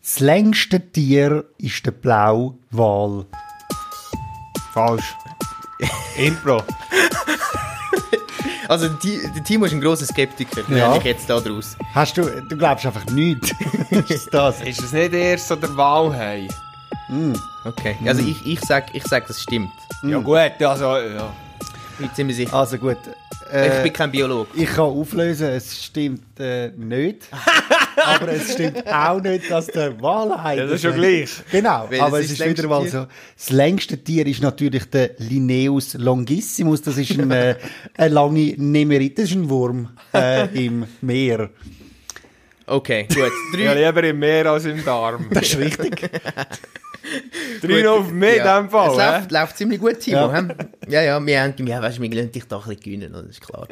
Das 0.01 0.19
längste 0.19 0.79
Tier 0.79 1.45
ist 1.59 1.85
der 1.85 1.91
Blauwal. 1.91 3.25
Falsch. 4.73 5.15
Impro. 6.17 6.63
Also, 8.67 8.89
der 8.89 9.43
Timo 9.43 9.65
ist 9.65 9.73
ein 9.73 9.81
grosser 9.81 10.05
Skeptiker, 10.05 10.61
Ja. 10.73 10.95
ich 10.97 11.03
jetzt 11.03 11.29
da 11.29 11.39
draus. 11.39 11.75
Hast 11.93 12.17
du, 12.17 12.23
du 12.23 12.57
glaubst 12.57 12.85
einfach 12.85 13.05
nichts. 13.07 13.51
ist 14.09 14.33
das? 14.33 14.61
Ist 14.61 14.81
es 14.81 14.91
nicht 14.91 15.13
erst 15.13 15.47
so 15.47 15.55
der 15.55 15.75
Wahlhai? 15.77 16.47
Okay. 17.65 17.95
Also, 18.05 18.21
ich, 18.21 18.45
ich 18.45 18.59
sag, 18.61 18.93
ich 18.93 19.03
sag, 19.03 19.27
das 19.27 19.41
stimmt. 19.41 19.71
Ja 20.03 20.17
gut, 20.19 20.37
also, 20.61 20.97
ja. 20.97 21.33
Ich 21.93 21.97
bin 21.97 22.13
ziemlich 22.13 22.35
sicher. 22.37 22.53
Also 22.53 22.77
gut. 22.77 22.97
ich 23.47 23.53
Äh, 23.53 23.81
bin 23.83 23.93
kein 23.93 24.11
Biologe. 24.11 24.49
ich 24.53 24.67
kann 24.69 24.85
auflösen, 24.85 25.47
es 25.47 25.83
stimmt 25.83 26.39
äh, 26.39 26.69
nicht. 26.75 27.23
aber 28.05 28.29
es 28.33 28.53
stimmt 28.53 28.87
auch 28.87 29.21
nicht, 29.21 29.49
dass 29.49 29.67
der 29.67 29.99
Walhai... 30.01 30.57
Ja, 30.57 30.63
das 30.63 30.73
ist 30.73 30.81
schon 30.83 30.93
gleich. 30.93 31.29
Genau, 31.51 31.85
Welches 31.89 32.05
aber 32.05 32.19
es 32.19 32.31
ist 32.31 32.45
wieder 32.45 32.67
mal 32.67 32.87
so. 32.87 33.07
Das 33.35 33.49
längste 33.49 33.97
Tier 33.97 34.25
ist 34.27 34.41
natürlich 34.41 34.85
der 34.85 35.11
Linnaeus 35.17 35.95
longissimus. 35.95 36.81
Das 36.81 36.97
ist 36.97 37.11
ein, 37.11 37.31
äh, 37.31 37.55
eine 37.97 38.13
lange 38.13 38.53
Nemerit. 38.57 39.17
Das 39.17 39.25
ist 39.25 39.35
ein 39.35 39.49
Wurm 39.49 39.89
äh, 40.13 40.47
im 40.65 40.85
Meer. 41.01 41.49
Okay, 42.65 43.07
gut. 43.07 43.31
Ja, 43.57 43.73
Drei, 43.73 43.85
lieber 43.85 44.03
im 44.03 44.19
Meer 44.19 44.45
als 44.47 44.65
im 44.65 44.83
Darm. 44.83 45.27
Das 45.31 45.43
ist 45.43 45.57
richtig. 45.57 46.09
Drei 47.61 47.81
noch 47.81 47.99
auf 47.99 48.11
mich 48.11 48.37
in 48.37 48.43
dem 48.43 48.69
Fall, 48.69 48.91
Es 48.91 48.97
läuft, 48.97 49.31
läuft 49.31 49.57
ziemlich 49.57 49.79
gut, 49.79 49.99
Timo. 49.99 50.31
Ja. 50.31 50.47
Ja, 50.87 51.01
ja, 51.01 51.25
wir 51.25 51.41
haben, 51.41 51.67
ja, 51.67 51.81
weißt, 51.81 52.01
wir 52.01 52.09
lernen 52.09 52.31
dich 52.31 52.45
da 52.47 52.57
ein 52.57 52.63
bisschen 52.63 52.79
gewinnen, 52.81 53.13
das 53.13 53.25
ist 53.25 53.41
klar. 53.41 53.67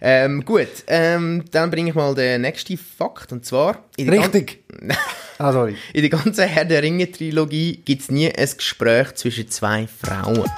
ähm, 0.00 0.44
gut, 0.44 0.68
ähm, 0.86 1.44
dann 1.50 1.70
bringe 1.70 1.90
ich 1.90 1.94
mal 1.94 2.14
den 2.14 2.42
nächsten 2.42 2.78
Fakt, 2.78 3.32
und 3.32 3.44
zwar... 3.44 3.84
Richtig. 3.98 4.64
Ah, 5.38 5.52
sorry. 5.52 5.76
In 5.92 6.00
der 6.00 6.08
ganzen 6.08 6.48
Herr 6.48 6.64
der 6.64 6.82
Ringe-Trilogie 6.82 7.82
gibt 7.84 8.00
es 8.00 8.10
nie 8.10 8.32
ein 8.34 8.48
Gespräch 8.56 9.14
zwischen 9.16 9.50
zwei 9.50 9.86
Frauen. 9.86 10.50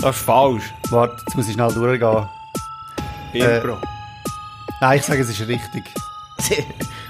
Das 0.00 0.16
ist 0.16 0.22
falsch. 0.24 0.64
Warte, 0.90 1.14
jetzt 1.24 1.36
muss 1.36 1.46
ich 1.46 1.54
schnell 1.54 1.72
durchgehen. 1.72 2.26
Impro. 3.32 3.78
Nein, 4.80 4.98
ich 4.98 5.04
sage, 5.04 5.22
es 5.22 5.30
ist 5.30 5.46
richtig. 5.46 5.84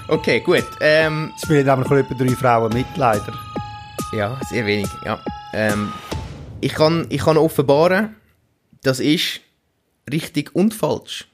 okay, 0.07 0.41
gut. 0.41 0.63
Ähm, 0.79 1.33
Es 1.35 1.41
spielen 1.41 1.67
aber 1.67 1.81
noch 1.81 1.91
etwa 1.91 2.13
drei 2.13 2.35
Frauen 2.35 2.71
mit, 2.71 2.85
leider. 2.97 3.33
Ja, 4.15 4.39
sehr 4.49 4.65
wenig, 4.65 4.89
ja. 5.05 5.19
Ähm, 5.53 5.91
ich, 6.61 6.73
kann, 6.73 7.05
ich 7.09 7.21
kann 7.21 7.37
offenbaren, 7.37 8.15
das 8.81 8.99
ist 8.99 9.41
richtig 10.11 10.55
und 10.55 10.73
falsch. 10.73 11.27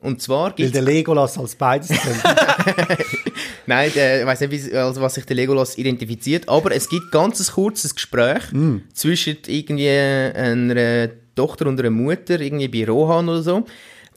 Und 0.00 0.22
zwar 0.22 0.50
Weil 0.50 0.52
gibt 0.56 0.74
der 0.76 0.82
Legolas 0.82 1.36
als 1.38 1.56
beides. 1.56 1.90
Nein, 3.66 3.90
der, 3.94 4.20
ich 4.20 4.26
weiß 4.26 4.40
nicht, 4.42 4.50
wie, 4.52 4.76
also 4.76 5.00
was 5.00 5.14
sich 5.14 5.24
der 5.24 5.34
Legolas 5.34 5.76
identifiziert, 5.76 6.48
aber 6.48 6.72
es 6.72 6.88
gibt 6.88 7.10
ganz 7.10 7.40
ein 7.40 7.52
kurzes 7.52 7.94
Gespräch 7.94 8.42
zwischen 8.94 9.38
irgendwie 9.46 9.90
einer 9.90 11.10
Tochter 11.34 11.66
und 11.66 11.80
einer 11.80 11.90
Mutter, 11.90 12.40
irgendwie 12.40 12.68
bei 12.68 12.88
Rohan 12.88 13.28
oder 13.28 13.42
so. 13.42 13.66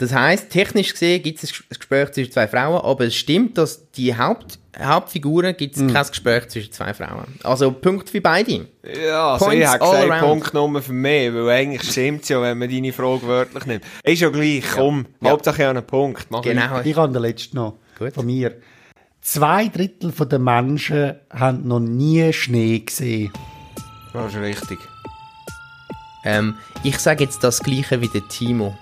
Das 0.02 0.16
heißt, 0.16 0.50
technisch 0.50 0.94
gesehen 0.94 1.22
gibt 1.22 1.44
es 1.44 1.52
ein 1.52 1.78
Gespräch 1.78 2.12
zwischen 2.12 2.32
zwei 2.32 2.48
Frauen, 2.48 2.82
aber 2.82 3.06
es 3.06 3.14
stimmt, 3.14 3.56
dass 3.60 3.92
die 3.92 4.18
Haupt, 4.18 4.58
Hauptfiguren 4.76 5.56
gibt 5.56 5.78
es 5.78 5.94
kein 5.94 6.08
Gespräch 6.08 6.48
zwischen 6.48 6.72
zwei 6.72 6.92
Frauen. 6.92 7.26
Also 7.44 7.72
Punkt 7.72 8.10
für 8.10 8.20
beide. 8.20 8.66
Ja, 8.84 9.34
also 9.34 9.52
ich 9.52 9.60
Points 9.60 9.68
habe 9.68 9.84
all 9.84 10.02
gesagt, 10.02 10.12
around. 10.12 10.28
Punkt 10.28 10.54
Nummer 10.56 10.82
für 10.82 10.94
mich, 10.94 11.32
weil 11.32 11.50
eigentlich 11.50 11.84
stimmt 11.84 12.24
es 12.24 12.30
ja, 12.30 12.42
wenn 12.42 12.58
man 12.58 12.68
deine 12.68 12.92
Frage 12.92 13.28
wörtlich 13.28 13.64
nimmt. 13.68 13.84
Ist 14.04 14.22
ja 14.22 14.30
gleich, 14.30 14.64
komm, 14.74 15.06
Ja. 15.22 15.30
Hauptsache 15.30 15.62
ich 15.62 15.68
habe 15.68 15.78
einen 15.78 15.86
Punkt. 15.86 16.26
Mach 16.32 16.42
Genau. 16.42 16.82
Ich 16.84 16.96
habe 16.96 17.14
den 17.14 17.22
letzten 17.22 17.58
noch. 17.58 17.76
Gut. 18.00 18.16
Von 18.16 18.26
mir. 18.26 18.56
Zwei 19.22 19.68
Drittel 19.68 20.12
der 20.12 20.40
Menschen 20.40 21.14
haben 21.30 21.68
noch 21.68 21.80
nie 21.80 22.34
Schnee 22.34 22.80
gesehen. 22.80 23.32
Das 24.14 24.34
ist 24.34 24.40
richtig. 24.40 24.80
Ähm, 26.26 26.56
ich 26.82 26.98
sage 26.98 27.24
jetzt 27.24 27.44
das 27.44 27.60
Gleiche 27.62 28.02
wie 28.02 28.08
der 28.08 28.28
Timo. 28.30 28.76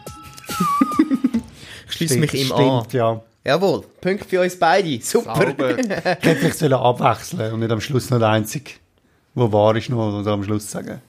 Ich 1.87 1.93
schließe 1.93 2.17
mich 2.17 2.33
ihm 2.33 2.51
an. 2.51 2.79
Stimmt, 2.81 2.93
ja. 2.93 3.21
Jawohl, 3.45 3.83
Punkt 4.01 4.25
für 4.25 4.41
uns 4.41 4.57
beide. 4.57 4.99
Super. 5.01 5.55
Ich 5.57 6.25
hätte 6.25 6.35
vielleicht 6.35 6.57
sollen 6.59 6.73
abwechseln 6.73 7.53
und 7.53 7.59
nicht 7.61 7.71
am 7.71 7.81
Schluss 7.81 8.09
noch 8.09 8.19
der 8.19 8.29
Einzige, 8.29 8.71
wo 9.33 9.51
wahr 9.51 9.75
ist, 9.75 9.89
noch 9.89 10.19
oder 10.19 10.31
am 10.31 10.43
Schluss 10.43 10.69
sagen. 10.69 11.01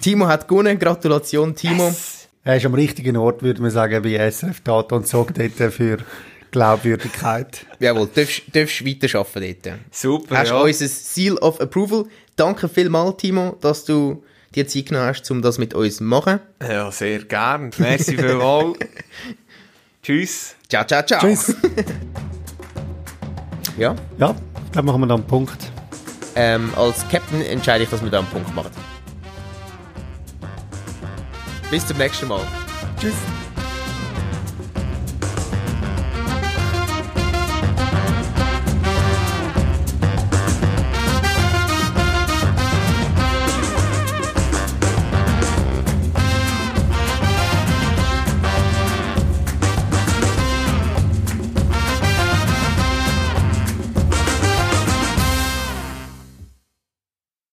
Timo 0.00 0.26
hat 0.28 0.48
gewonnen. 0.48 0.78
Gratulation, 0.78 1.54
Timo. 1.54 1.94
Er 2.42 2.56
ist 2.56 2.64
am 2.64 2.74
richtigen 2.74 3.16
Ort, 3.16 3.42
würde 3.42 3.60
man 3.60 3.70
sagen, 3.70 4.02
bei 4.02 4.30
SRF 4.30 4.60
Data 4.60 4.96
und 4.96 5.06
sorgt 5.06 5.38
dort 5.38 5.72
für 5.72 5.98
Glaubwürdigkeit. 6.50 7.66
Jawohl, 7.78 8.08
darfst, 8.14 8.42
darfst 8.52 8.84
weiterarbeiten 8.86 9.60
dort. 9.62 9.78
Super, 9.90 10.38
Hast 10.38 10.50
ja. 10.50 10.60
unser 10.60 10.88
Seal 10.88 11.36
of 11.38 11.60
Approval. 11.60 12.06
Danke 12.36 12.68
vielmals, 12.68 13.18
Timo, 13.18 13.56
dass 13.60 13.84
du 13.84 14.22
dir 14.54 14.66
Zeit 14.66 14.86
genommen 14.86 15.06
hast, 15.06 15.30
um 15.30 15.42
das 15.42 15.58
mit 15.58 15.74
uns 15.74 15.96
zu 15.96 16.04
machen. 16.04 16.40
Ja, 16.62 16.90
sehr 16.90 17.20
gern. 17.24 17.70
Merci 17.78 18.16
vielmals. 18.16 18.78
Tschüss. 20.02 20.54
Ciao, 20.68 20.84
ciao, 20.84 21.02
ciao. 21.04 21.20
Tschüss. 21.20 21.54
Ja, 23.78 23.94
Ja, 24.18 24.34
ich 24.66 24.72
glaube, 24.72 24.86
machen 24.86 25.00
wir 25.02 25.06
da 25.06 25.14
einen 25.14 25.26
Punkt. 25.26 25.70
ähm, 26.34 26.70
als 26.76 27.06
Captain 27.08 27.42
entscheide 27.42 27.84
ich, 27.84 27.90
dass 27.90 28.02
wir 28.02 28.10
da 28.10 28.18
einen 28.20 28.28
Punkt 28.28 28.54
machen. 28.54 28.70
Bis 31.70 31.86
zum 31.86 31.98
nächsten 31.98 32.28
Mal. 32.28 32.40
Tschüss. 33.00 33.14